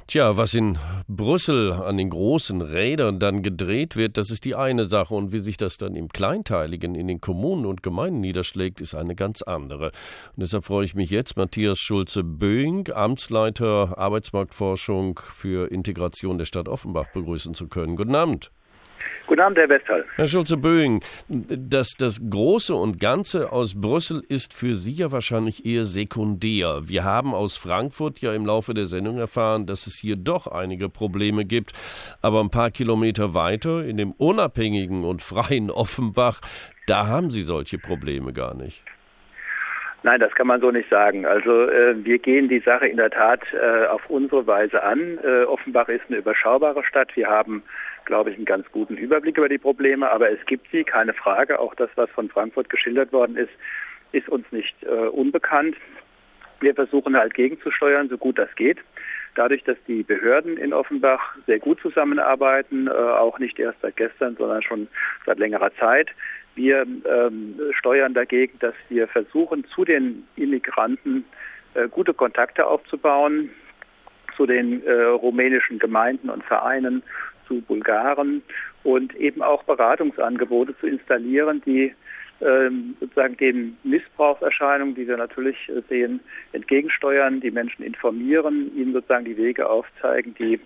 [0.08, 4.86] Tja, was in Brüssel an den großen Rädern dann gedreht wird, das ist die eine
[4.86, 5.14] Sache.
[5.16, 9.16] Und wie sich das dann im Kleinteiligen in den Kommunen und Gemeinden niederschlägt, ist eine
[9.16, 9.88] ganz andere.
[9.88, 17.08] Und deshalb freue ich mich jetzt, Matthias Schulze-Böing, Amtsleiter Arbeitsmarktforschung für Integration der Stadt Offenbach,
[17.14, 17.96] begrüßen zu können.
[17.96, 18.52] Guten Abend.
[19.28, 20.06] Guten Abend, Herr Westhall.
[20.18, 25.86] Herr Schulze-Böing, das, das Große und Ganze aus Brüssel ist für Sie ja wahrscheinlich eher
[25.86, 26.82] sekundär.
[26.84, 30.90] Wir haben aus Frankfurt ja im Laufe der Sendung erfahren, dass es hier doch einige
[30.90, 31.74] Probleme gibt.
[32.22, 36.42] Aber ein paar Kilometer weiter, in dem unabhängigen und freien Offenbach,
[36.86, 38.84] da haben Sie solche Probleme gar nicht.
[40.06, 41.26] Nein, das kann man so nicht sagen.
[41.26, 45.18] Also äh, wir gehen die Sache in der Tat äh, auf unsere Weise an.
[45.24, 47.16] Äh, Offenbach ist eine überschaubare Stadt.
[47.16, 47.64] Wir haben
[48.06, 51.60] glaube ich, einen ganz guten Überblick über die Probleme, aber es gibt sie, keine Frage.
[51.60, 53.52] Auch das, was von Frankfurt geschildert worden ist,
[54.12, 55.76] ist uns nicht äh, unbekannt.
[56.62, 58.80] Wir versuchen halt gegenzusteuern, so gut das geht.
[59.36, 64.38] Dadurch, dass die Behörden in Offenbach sehr gut zusammenarbeiten, äh, auch nicht erst seit gestern,
[64.38, 64.88] sondern schon
[65.26, 66.10] seit längerer Zeit.
[66.56, 71.26] Wir ähm, steuern dagegen, dass wir versuchen, zu den Immigranten
[71.74, 73.50] äh, gute Kontakte aufzubauen,
[74.38, 77.04] zu den äh, rumänischen Gemeinden und Vereinen,
[77.48, 78.42] zu Bulgaren
[78.84, 81.94] und eben auch Beratungsangebote zu installieren, die
[82.42, 85.58] ähm, sozusagen den Missbrauchserscheinungen, die wir natürlich
[85.90, 86.20] sehen,
[86.52, 90.60] entgegensteuern, die Menschen informieren, ihnen sozusagen die Wege aufzeigen, die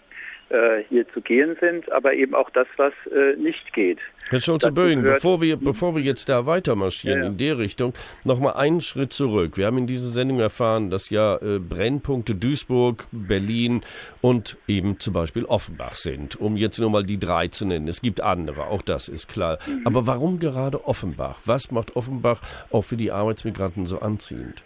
[0.89, 3.99] hier zu gehen sind, aber eben auch das, was äh, nicht geht.
[4.29, 7.29] Herr Scholze-Böing, bevor wir, bevor wir jetzt da weiter marschieren ja, ja.
[7.31, 7.93] in der Richtung,
[8.25, 9.57] noch mal einen Schritt zurück.
[9.57, 13.81] Wir haben in dieser Sendung erfahren, dass ja äh, Brennpunkte Duisburg, Berlin
[14.21, 17.87] und eben zum Beispiel Offenbach sind, um jetzt nur mal die drei zu nennen.
[17.87, 19.57] Es gibt andere, auch das ist klar.
[19.67, 19.81] Mhm.
[19.85, 21.39] Aber warum gerade Offenbach?
[21.45, 22.41] Was macht Offenbach
[22.71, 24.63] auch für die Arbeitsmigranten so anziehend?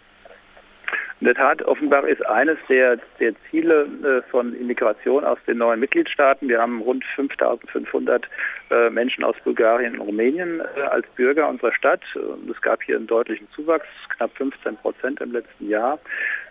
[1.20, 5.78] In der Tat, Offenbach ist eines der, der Ziele äh, von Immigration aus den neuen
[5.78, 6.48] Mitgliedstaaten.
[6.48, 8.28] Wir haben rund 5500
[8.70, 12.02] äh, Menschen aus Bulgarien und Rumänien äh, als Bürger unserer Stadt.
[12.50, 13.86] Es gab hier einen deutlichen Zuwachs,
[14.16, 16.00] knapp 15 Prozent im letzten Jahr.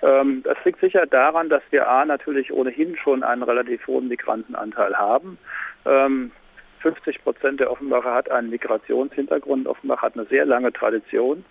[0.01, 4.95] Ähm, das liegt sicher daran, dass wir A natürlich ohnehin schon einen relativ hohen Migrantenanteil
[4.97, 5.38] haben.
[5.84, 9.68] 50 ähm, Prozent der Offenbacher hat einen Migrationshintergrund.
[9.68, 11.43] Offenbach hat eine sehr lange Tradition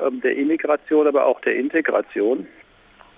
[0.00, 2.46] ähm, der Immigration, aber auch der Integration.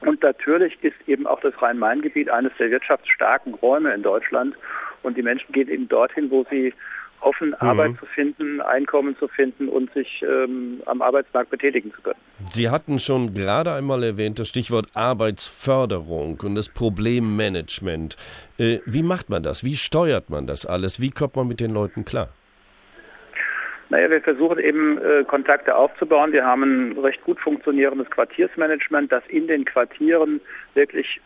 [0.06, 4.54] Und natürlich ist eben auch das Rhein-Main-Gebiet eines der wirtschaftsstarken Räume in Deutschland.
[5.02, 6.72] Und die Menschen gehen eben dorthin, wo sie
[7.20, 7.54] hoffen, mhm.
[7.60, 12.18] Arbeit zu finden, Einkommen zu finden und sich ähm, am Arbeitsmarkt betätigen zu können.
[12.50, 18.16] Sie hatten schon gerade einmal erwähnt das Stichwort Arbeitsförderung und das Problemmanagement.
[18.58, 19.64] Äh, wie macht man das?
[19.64, 21.00] Wie steuert man das alles?
[21.00, 22.28] Wie kommt man mit den Leuten klar?
[23.92, 26.32] Naja, wir versuchen eben äh, Kontakte aufzubauen.
[26.32, 30.40] Wir haben ein recht gut funktionierendes Quartiersmanagement, das in den Quartieren
[30.72, 31.20] wirklich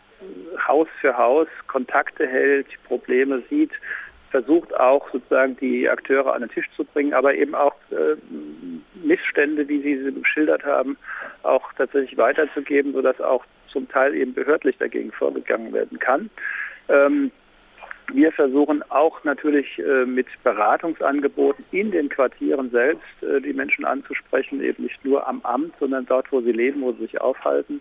[0.67, 3.71] Haus für Haus Kontakte hält, Probleme sieht,
[4.33, 8.17] versucht auch sozusagen die Akteure an den Tisch zu bringen, aber eben auch äh,
[9.01, 10.97] Missstände, wie Sie sie geschildert haben,
[11.45, 16.31] auch tatsächlich weiterzugeben, sodass auch zum Teil eben behördlich dagegen vorgegangen werden kann.
[16.89, 17.31] Ähm,
[18.13, 24.63] wir versuchen auch natürlich äh, mit Beratungsangeboten in den Quartieren selbst äh, die Menschen anzusprechen,
[24.63, 27.81] eben nicht nur am Amt, sondern dort, wo sie leben, wo sie sich aufhalten.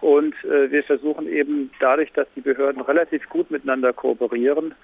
[0.00, 4.74] Und äh, wir versuchen eben dadurch, dass die Behörden relativ gut miteinander kooperieren,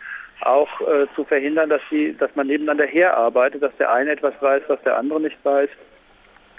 [0.42, 0.70] auch
[1.14, 4.96] zu verhindern, dass sie, dass man nebeneinander herarbeitet, dass der eine etwas weiß, was der
[4.96, 5.68] andere nicht weiß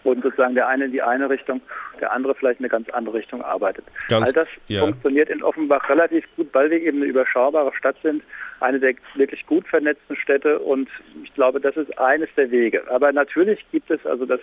[0.03, 1.61] und sozusagen der eine in die eine Richtung,
[1.99, 3.85] der andere vielleicht in eine ganz andere Richtung arbeitet.
[4.09, 4.81] Ganz, All das ja.
[4.81, 8.23] funktioniert in Offenbach relativ gut, weil wir eben eine überschaubare Stadt sind,
[8.59, 10.89] eine der wirklich gut vernetzten Städte und
[11.23, 12.83] ich glaube, das ist eines der Wege.
[12.89, 14.39] Aber natürlich gibt es, also das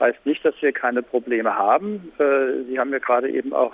[0.00, 2.12] heißt nicht, dass wir keine Probleme haben.
[2.18, 3.72] Äh, Sie haben ja gerade eben auch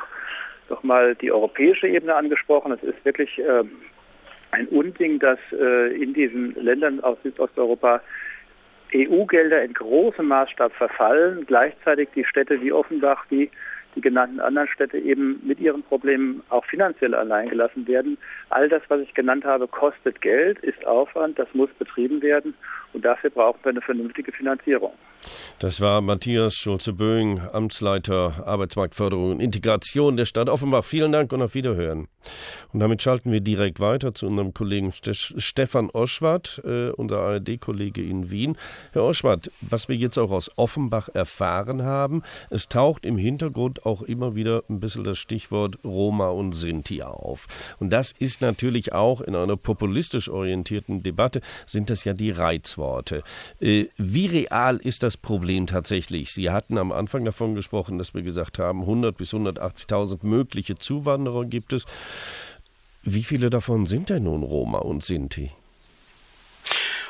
[0.68, 2.72] doch mal die europäische Ebene angesprochen.
[2.72, 3.64] Es ist wirklich äh,
[4.52, 8.00] ein Unding, dass äh, in diesen Ländern aus Südosteuropa
[8.94, 13.50] EU-Gelder in großem Maßstab verfallen, gleichzeitig die Städte wie Offenbach, wie
[13.94, 18.18] die genannten anderen Städte eben mit ihren Problemen auch finanziell alleingelassen werden.
[18.50, 22.54] All das, was ich genannt habe, kostet Geld, ist Aufwand, das muss betrieben werden
[22.92, 24.92] und dafür brauchen wir eine vernünftige Finanzierung.
[25.58, 30.84] Das war Matthias Schulze-Böing, Amtsleiter Arbeitsmarktförderung und Integration der Stadt Offenbach.
[30.84, 32.08] Vielen Dank und auf Wiederhören.
[32.72, 38.30] Und damit schalten wir direkt weiter zu unserem Kollegen Stefan Oschwart, äh, unser ARD-Kollege in
[38.30, 38.56] Wien.
[38.92, 44.02] Herr Oschwart, was wir jetzt auch aus Offenbach erfahren haben, es taucht im Hintergrund auch
[44.02, 47.46] immer wieder ein bisschen das Stichwort Roma und Sinti auf.
[47.78, 53.22] Und das ist natürlich auch in einer populistisch orientierten Debatte, sind das ja die Reizworte.
[53.60, 56.32] Äh, wie real ist das Problem tatsächlich?
[56.32, 61.44] Sie hatten am Anfang davon gesprochen, dass wir gesagt haben, 100 bis 180.000 mögliche Zuwanderer
[61.44, 61.86] gibt es.
[63.02, 65.50] Wie viele davon sind denn nun Roma und Sinti?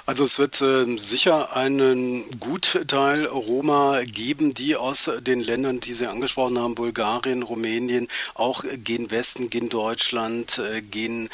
[0.04, 6.08] Also es wird äh, sicher einen Gutteil Roma geben, die aus den Ländern, die Sie
[6.08, 11.28] angesprochen haben, Bulgarien, Rumänien, auch gen Westen, gen Deutschland, äh, gen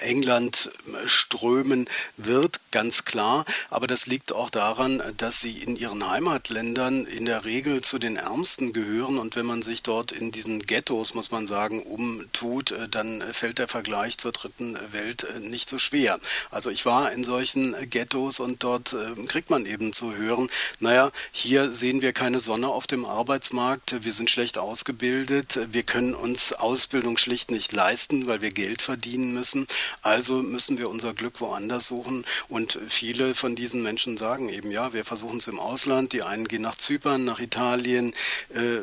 [0.00, 0.70] England
[1.06, 3.44] strömen wird, ganz klar.
[3.70, 8.16] Aber das liegt auch daran, dass sie in ihren Heimatländern in der Regel zu den
[8.16, 9.18] Ärmsten gehören.
[9.18, 13.58] Und wenn man sich dort in diesen Ghettos, muss man sagen, umtut, äh, dann fällt
[13.58, 16.18] der Vergleich zur dritten Welt äh, nicht so schwer.
[16.50, 20.48] Also ich war in solchen Ghettos und dort äh, kriegt man eben zu hören,
[20.80, 26.14] naja, hier sehen wir keine Sonne auf dem Arbeitsmarkt, wir sind schlecht ausgebildet, wir können
[26.14, 29.66] uns Ausbildung schlicht nicht leisten, weil wir Geld verdienen müssen.
[30.02, 32.24] Also müssen wir unser Glück woanders suchen.
[32.48, 36.12] Und viele von diesen Menschen sagen eben, ja, wir versuchen es im Ausland.
[36.12, 38.12] Die einen gehen nach Zypern, nach Italien
[38.50, 38.80] äh,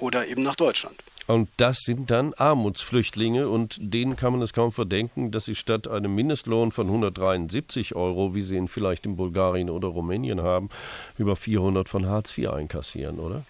[0.00, 0.96] oder eben nach Deutschland.
[1.26, 5.88] Und das sind dann Armutsflüchtlinge und denen kann man es kaum verdenken, dass sie statt
[5.88, 10.68] einem Mindestlohn von 173 Euro, wie sie ihn vielleicht in Bulgarien oder Rumänien haben,
[11.16, 13.44] über 400 von Hartz IV einkassieren, oder?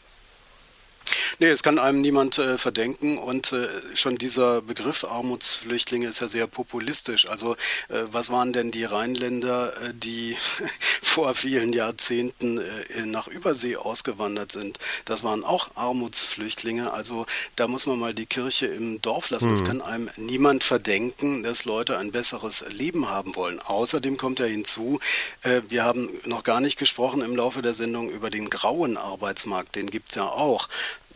[1.39, 6.29] Nee, es kann einem niemand äh, verdenken und äh, schon dieser Begriff Armutsflüchtlinge ist ja
[6.29, 7.29] sehr populistisch.
[7.29, 7.55] Also
[7.89, 10.37] äh, was waren denn die Rheinländer, äh, die
[11.03, 14.79] vor vielen Jahrzehnten äh, nach Übersee ausgewandert sind?
[15.05, 16.93] Das waren auch Armutsflüchtlinge.
[16.93, 19.49] Also da muss man mal die Kirche im Dorf lassen.
[19.49, 19.51] Mhm.
[19.53, 23.61] Das kann einem niemand verdenken, dass Leute ein besseres Leben haben wollen.
[23.61, 25.01] Außerdem kommt ja hinzu,
[25.43, 29.77] äh, wir haben noch gar nicht gesprochen im Laufe der Sendung über den grauen Arbeitsmarkt.
[29.77, 30.69] Den gibt es ja auch.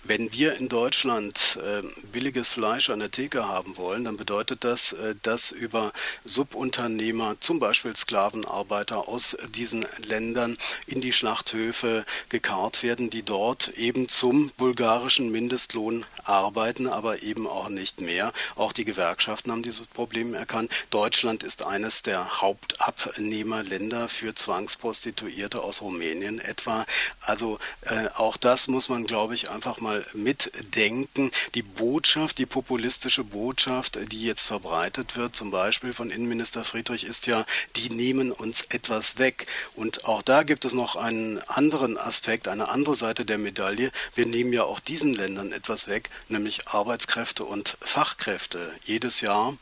[0.09, 1.83] Wenn wir in Deutschland äh,
[2.13, 5.93] billiges Fleisch an der Theke haben wollen, dann bedeutet das, äh, dass über
[6.25, 14.09] Subunternehmer, zum Beispiel Sklavenarbeiter aus diesen Ländern in die Schlachthöfe gekarrt werden, die dort eben
[14.09, 18.33] zum bulgarischen Mindestlohn arbeiten, aber eben auch nicht mehr.
[18.55, 20.71] Auch die Gewerkschaften haben dieses Problem erkannt.
[20.91, 26.87] Deutschland ist eines der Hauptabnehmerländer für Zwangsprostituierte aus Rumänien etwa.
[27.21, 31.31] Also äh, auch das muss man, glaube ich, einfach mal mal mitdenken.
[31.55, 37.27] Die Botschaft, die populistische Botschaft, die jetzt verbreitet wird, zum Beispiel von Innenminister Friedrich, ist
[37.27, 37.45] ja,
[37.77, 39.47] die nehmen uns etwas weg.
[39.75, 43.91] Und auch da gibt es noch einen anderen Aspekt, eine andere Seite der Medaille.
[44.15, 48.71] Wir nehmen ja auch diesen Ländern etwas weg, nämlich Arbeitskräfte und Fachkräfte.
[48.85, 49.57] Jedes Jahr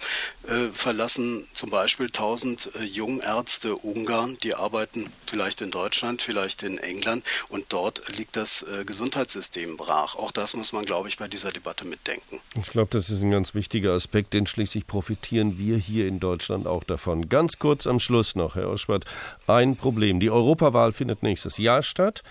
[0.48, 6.78] äh, verlassen zum Beispiel 1000 äh, Jungärzte Ungarn, die arbeiten vielleicht in Deutschland, vielleicht in
[6.78, 10.14] England und dort liegt das äh, Gesundheitssystem brach.
[10.24, 12.40] Auch das muss man, glaube ich, bei dieser Debatte mitdenken.
[12.58, 16.66] Ich glaube, das ist ein ganz wichtiger Aspekt, denn schließlich profitieren wir hier in Deutschland
[16.66, 17.28] auch davon.
[17.28, 19.04] Ganz kurz am Schluss noch, Herr Oschwart,
[19.46, 20.20] ein Problem.
[20.20, 22.22] Die Europawahl findet nächstes Jahr statt.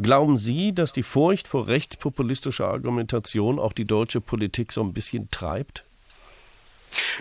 [0.00, 5.30] Glauben Sie, dass die Furcht vor rechtspopulistischer Argumentation auch die deutsche Politik so ein bisschen
[5.30, 5.84] treibt?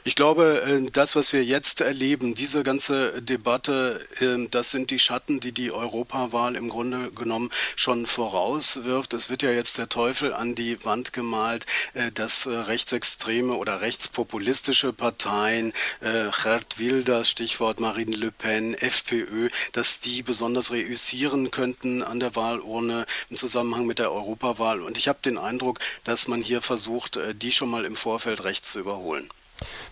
[0.04, 5.00] Ich glaube, äh, das, was wir jetzt erleben, diese ganze Debatte, ähm, das sind die
[5.00, 9.14] Schatten, die die Europawahl im Grunde genommen schon vorauswirft.
[9.14, 13.82] Es wird ja jetzt der Teufel an die Wand gemalt, äh, dass äh, rechtsextreme oder
[13.82, 22.20] rechtspopulistische Parteien, Gerd Wilders, Stichwort Marine Le Pen, FPÖ, dass die besonders reüssieren könnten an
[22.20, 24.82] der Wahlurne im Zusammenhang mit der Europawahl.
[24.82, 28.72] Und ich habe den Eindruck, dass man hier versucht, die schon mal im Vorfeld rechts
[28.74, 29.30] zu überholen.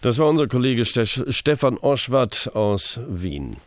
[0.01, 3.57] Das war unser Kollege Stefan Oschwart aus Wien.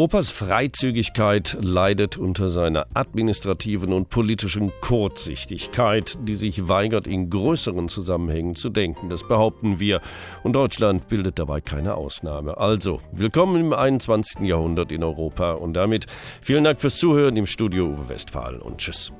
[0.00, 8.54] Europas Freizügigkeit leidet unter seiner administrativen und politischen Kurzsichtigkeit, die sich weigert, in größeren Zusammenhängen
[8.54, 9.10] zu denken.
[9.10, 10.00] Das behaupten wir.
[10.42, 12.56] Und Deutschland bildet dabei keine Ausnahme.
[12.56, 14.40] Also, willkommen im 21.
[14.46, 15.52] Jahrhundert in Europa.
[15.52, 16.06] Und damit
[16.40, 19.12] vielen Dank fürs Zuhören im Studio Uwe Westphal und Tschüss.